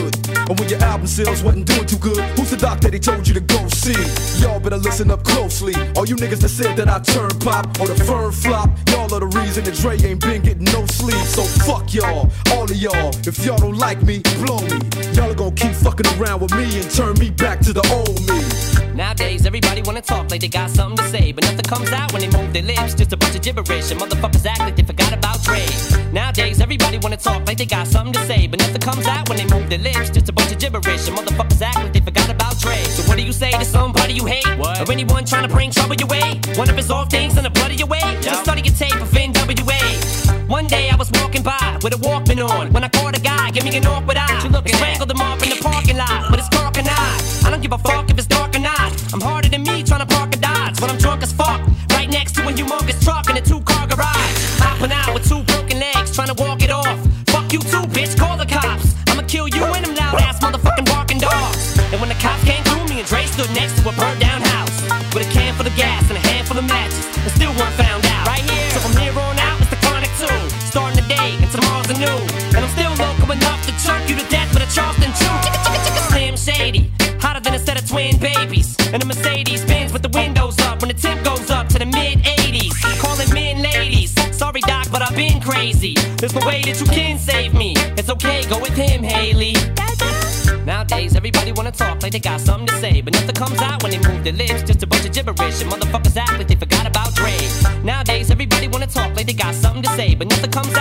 [0.50, 3.28] And when your album sales wasn't doing too good, who's the doc that he told
[3.28, 3.98] you to go see?
[4.42, 5.74] Y'all better listen up closely.
[5.96, 9.20] All you niggas that said that I turn pop or the firm flop, y'all are
[9.20, 11.24] the reason that Dre ain't been getting no sleep.
[11.26, 13.12] So fuck y'all, all of y'all.
[13.28, 14.80] If y'all don't like me, blow me.
[15.14, 18.20] Y'all are gonna keep fucking around with me and turn me back to the old
[18.28, 18.81] me.
[18.94, 22.22] Nowadays, everybody wanna talk like they got something to say, but nothing comes out when
[22.22, 22.94] they move their lips.
[22.94, 25.66] Just a bunch of gibberish, and motherfuckers act like they forgot about Dre.
[26.12, 29.38] Nowadays, everybody wanna talk like they got something to say, but nothing comes out when
[29.38, 30.10] they move their lips.
[30.10, 32.84] Just a bunch of gibberish, and motherfuckers act like they forgot about Dre.
[32.84, 34.82] So what do you say to somebody you hate, what?
[34.82, 36.42] or anyone trying to bring trouble your way?
[36.56, 38.04] One of his off things in the blood of your way.
[38.22, 40.50] Just study your tape of NWA.
[40.50, 43.52] One day I was walking by with a Walkman on when I caught a guy,
[43.52, 44.42] give me an awkward eye.
[44.44, 47.18] and strangled him off in the parking lot with his cork and eye.
[47.46, 48.11] I don't give a fuck
[49.14, 51.71] I'm harder than me trying to park a Dodge when I'm drunk as fuck.
[86.22, 87.74] There's no way that you can save me.
[87.98, 89.56] It's okay, go with him, Haley.
[90.68, 93.92] Nowadays, everybody wanna talk like they got something to say, but nothing comes out when
[93.92, 94.62] they move their lips.
[94.62, 97.36] Just a bunch of gibberish, and motherfuckers act like they forgot about Dre.
[97.84, 100.81] Nowadays, everybody wanna talk like they got something to say, but nothing comes out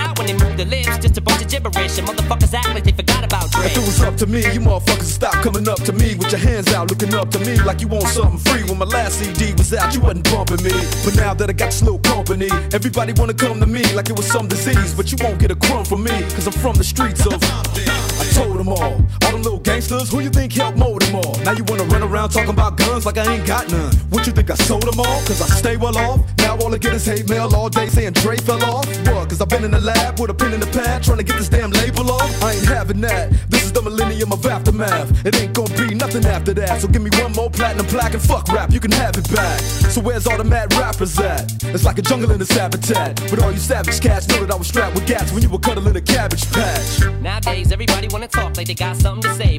[4.20, 7.30] to me, you motherfuckers stop coming up to me with your hands out, looking up
[7.30, 8.62] to me like you want something free.
[8.64, 10.76] When my last CD was out, you wasn't bumping me.
[11.04, 14.26] But now that I got slow company, everybody wanna come to me like it was
[14.26, 14.92] some disease.
[14.94, 17.40] But you won't get a crumb from me, cause I'm from the streets of.
[17.42, 21.36] I told them all, all them little gangsters, who you think helped mold them all?
[21.44, 23.92] Now you wanna run around talking about guns like I ain't got none.
[24.10, 25.20] What you think I sold them all?
[25.26, 26.20] Cause I stay well off.
[26.38, 28.86] Now all I get is hate mail all day saying Dre fell off.
[29.08, 29.28] What?
[29.28, 31.36] Cause I've been in the lab with a pen in the pad trying to get
[31.36, 32.42] this damn label off.
[32.42, 33.30] I ain't having that.
[33.48, 35.26] This is the millennium of aftermath.
[35.26, 36.80] It ain't gonna be nothing after that.
[36.80, 39.60] So give me one more platinum plaque and fuck rap, you can have it back.
[39.60, 41.52] So where's all the mad rappers at?
[41.64, 43.20] It's like a jungle in this habitat.
[43.30, 45.58] But all you savage cats know that I was strapped with gas when you were
[45.58, 47.00] cuddling a cabbage patch.
[47.20, 49.58] Nowadays, everybody wanna talk like they got something to say,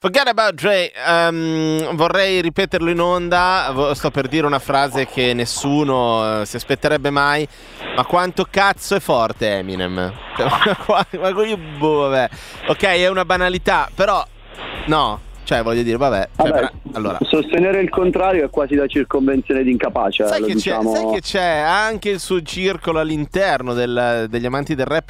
[0.00, 6.42] Forget about Dre, um, vorrei ripeterlo in onda, sto per dire una frase che nessuno
[6.42, 7.44] eh, si aspetterebbe mai,
[7.96, 10.12] ma quanto cazzo è forte Eminem?
[11.78, 12.28] boh.
[12.68, 14.24] Ok, è una banalità, però
[14.86, 17.18] no, cioè voglio dire, vabbè, cioè, Vabbè, bra- allora...
[17.22, 20.26] Sostenere il contrario è quasi da circonvenzione di incapace.
[20.26, 20.92] Sai che, diciamo.
[20.92, 25.08] c'è, sai che c'è anche il suo circolo all'interno del- degli amanti del rap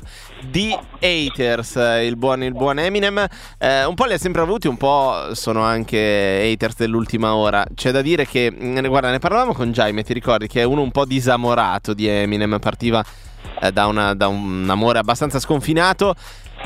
[0.49, 1.75] di haters,
[2.05, 3.27] il buon, il buon Eminem.
[3.59, 7.67] Eh, un po' li ha sempre avuti, un po' sono anche haters dell'ultima ora.
[7.75, 10.83] C'è da dire che, mm, guarda, ne parlavamo con Jaime, ti ricordi che è uno
[10.83, 13.05] un po' disamorato di Eminem, partiva
[13.61, 16.15] eh, da, una- da un amore abbastanza sconfinato.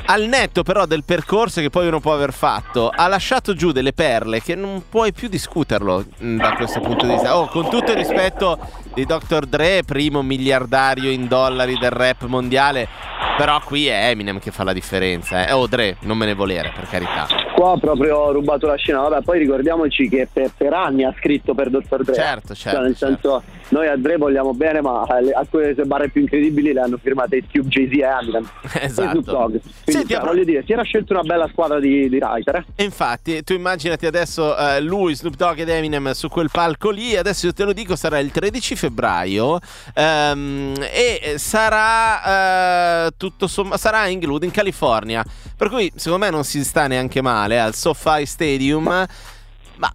[0.06, 3.92] Al netto però del percorso che poi uno può aver fatto, ha lasciato giù delle
[3.92, 7.36] perle che non puoi più discuterlo mh, da questo punto di vista.
[7.36, 8.58] Oh, con tutto il rispetto
[8.94, 9.46] di Dr.
[9.46, 12.88] Dre, primo miliardario in dollari del rap mondiale,
[13.36, 15.46] però qui è Eminem che fa la differenza.
[15.46, 15.52] Eh.
[15.52, 17.51] Oh, Dre, non me ne volere, per carità.
[17.62, 19.02] Qua proprio ho rubato la scena.
[19.02, 22.02] Vabbè, poi ricordiamoci che per, per anni ha scritto per Dr.
[22.02, 22.14] Dre.
[22.14, 26.08] Certo, certo, Cioè, nel senso, noi a Dre vogliamo bene, ma le- alcune delle barre
[26.08, 28.48] più incredibili le hanno firmate Cube, Jay-Z e Eminem.
[28.82, 29.22] Esatto.
[29.22, 32.56] Quindi, Senti, cioè, voglio dire, si era scelto una bella squadra di, di writer.
[32.56, 32.64] eh.
[32.74, 37.16] E infatti, tu immaginati adesso eh, lui, Snoop Dogg ed Eminem su quel palco lì.
[37.16, 39.60] Adesso io te lo dico, sarà il 13 febbraio.
[39.94, 45.24] ehm, e sarà eh, tutto somma- sarà in Inglewood, in California.
[45.56, 48.84] Per cui, secondo me, non si sta neanche male al SoFi Stadium.
[48.84, 49.92] Ma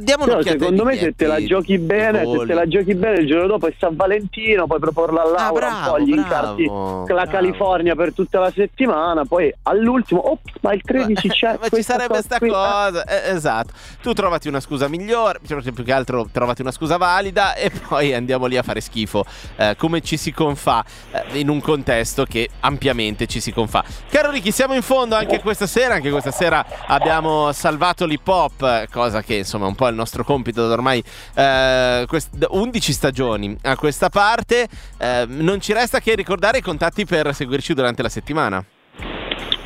[0.00, 3.20] diamo Però un'occhiata secondo me se te la giochi bene, se te la giochi bene
[3.20, 6.14] il giorno dopo è San Valentino, puoi proporla a Laura, Ah, bravo, un po' gli
[6.14, 7.30] bravo, incarti la bravo.
[7.30, 11.58] California per tutta la settimana, poi all'ultimo, ops, ma il 13 c'è.
[11.60, 13.72] Ma ci sarebbe sta qui, cosa, eh, esatto.
[14.02, 18.46] Tu trovati una scusa migliore, più che altro trovati una scusa valida e poi andiamo
[18.46, 19.24] lì a fare schifo,
[19.56, 23.84] eh, come ci si confà eh, in un contesto che ampiamente ci si confà.
[24.10, 28.62] Caro Ricky, siamo in fondo anche questa sera, anche questa sera abbiamo salvato l'hip hop,
[28.62, 31.02] eh, cosa che insomma un po' il nostro compito da ormai
[31.34, 34.68] eh, quest- da 11 stagioni a questa parte.
[34.98, 38.64] Eh, non ci resta che ricordare i contatti per seguirci durante la settimana.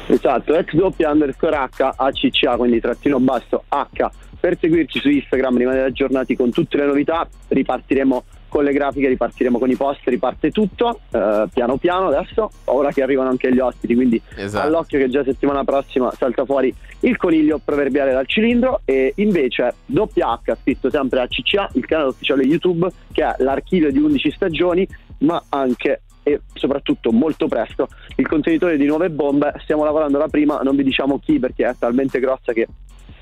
[0.06, 4.10] Esatto, ex doppia underscore H ACCA, quindi trattino basso H.
[4.38, 9.58] Per seguirci su Instagram, rimanere aggiornati con tutte le novità, ripartiremo con le grafiche, ripartiremo
[9.58, 13.94] con i post, riparte tutto, eh, piano piano adesso, ora che arrivano anche gli ospiti,
[13.94, 14.66] quindi Esatto.
[14.66, 20.38] all'occhio che già settimana prossima salta fuori il coniglio proverbiale dal cilindro e invece doppia
[20.44, 24.86] H, scritto sempre ACCA, il canale ufficiale YouTube che è l'archivio di 11 stagioni,
[25.20, 29.54] ma anche e soprattutto molto presto il contenitore di nuove bombe.
[29.62, 32.68] Stiamo lavorando la prima, non vi diciamo chi perché è talmente grossa che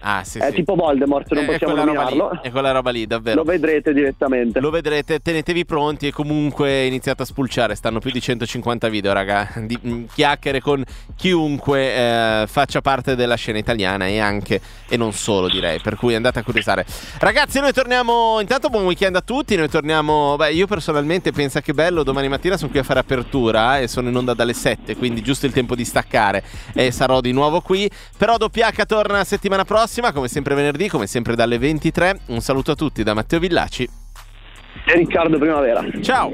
[0.01, 0.57] Ah, sì, è sì.
[0.57, 2.43] tipo Voldemort, non È- possiamo lì, nominarlo.
[2.43, 3.37] È quella roba lì, davvero.
[3.37, 4.61] Lo vedrete direttamente.
[4.61, 9.49] Lo vedrete, tenetevi pronti e comunque iniziate a spulciare, stanno più di 150 video, raga,
[9.61, 10.83] di mm, chiacchiere con
[11.17, 16.15] chiunque eh, faccia parte della scena italiana e anche, e non solo direi, per cui
[16.15, 16.87] andate a curiosare.
[17.19, 21.75] Ragazzi, noi torniamo, intanto buon weekend a tutti, noi torniamo, beh io personalmente pensa che
[21.75, 25.21] bello, domani mattina sono qui a fare apertura e sono in onda dalle 7, quindi
[25.21, 26.43] giusto il tempo di staccare
[26.73, 29.89] e sarò di nuovo qui, però WH torna settimana prossima.
[29.91, 32.21] Prossima, come sempre venerdì, come sempre dalle 23.
[32.27, 33.89] Un saluto a tutti da Matteo Villaci
[34.87, 35.85] e Riccardo Primavera.
[36.01, 36.33] Ciao.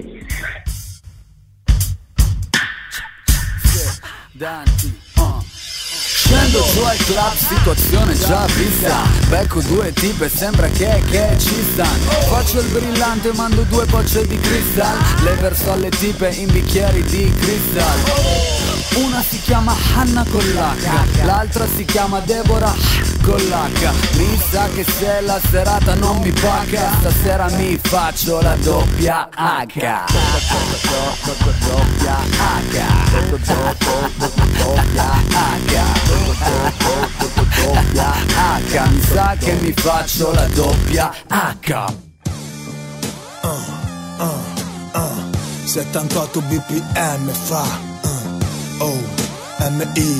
[5.98, 12.10] Scendo giù al club, situazione già vista Becco due tipe, sembra che, che ci stanno
[12.28, 17.32] Faccio il brillante, mando due bocce di cristal Le verso alle tipe in bicchieri di
[17.32, 18.65] cristal
[18.96, 22.74] una si chiama Hanna con l'H, l'altra si chiama Deborah
[23.22, 24.16] con l'H.
[24.16, 29.64] Mi sa che se la serata non mi paga, stasera mi faccio la doppia H.
[31.66, 32.80] Doppia H.
[33.28, 33.54] Doppia
[35.44, 35.84] H.
[37.62, 38.88] Doppia H.
[38.90, 41.94] Mi sa che mi faccio la doppia H.
[43.42, 43.48] Uh,
[44.22, 45.34] uh, uh.
[45.64, 47.96] 78 bpm fa
[48.80, 50.16] O-M-I-L-A-N-O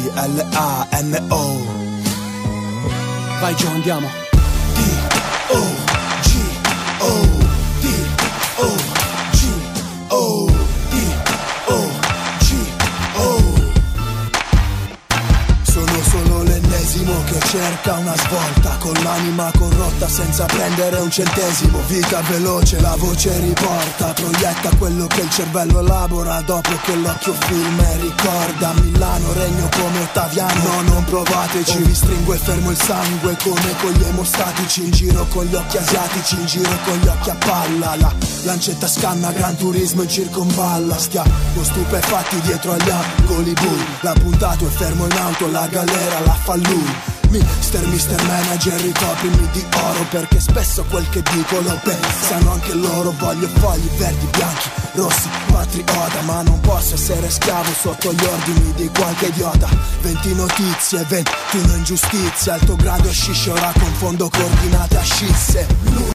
[3.40, 4.08] Vai Gio andiamo.
[4.74, 5.85] D-O-G-O-D-O-G-O
[17.86, 21.80] cerca una svolta Con l'anima corrotta senza prendere un centesimo.
[21.86, 27.80] Vita veloce, la voce riporta Proietta quello che il cervello elabora Dopo che l'occhio film
[27.80, 28.72] e ricorda.
[28.82, 30.62] Milano regno come Ottaviano.
[30.62, 34.84] No, non provateci, vi stringo e fermo il sangue Come con gli emostatici.
[34.84, 37.96] In giro con gli occhi asiatici In giro con gli occhi a palla.
[37.96, 38.12] La
[38.42, 40.96] lancetta scanna, gran turismo in circonvalla.
[40.96, 41.30] Stiamo
[41.62, 46.54] stupefatti dietro agli angoli bui L'ha puntato e fermo in auto, la galera la fa
[46.56, 52.74] lui Mister, mister manager, ricoprimi di oro Perché spesso quel che dico lo pensano anche
[52.74, 53.12] loro.
[53.18, 58.90] Voglio fogli verdi, bianchi, rossi, patriota Ma non posso essere schiavo sotto gli ordini di
[58.96, 59.68] qualche idiota.
[60.02, 65.66] 20 notizie, 21 ingiustizie Alto grado scisce, ora confondo coordinate a scisse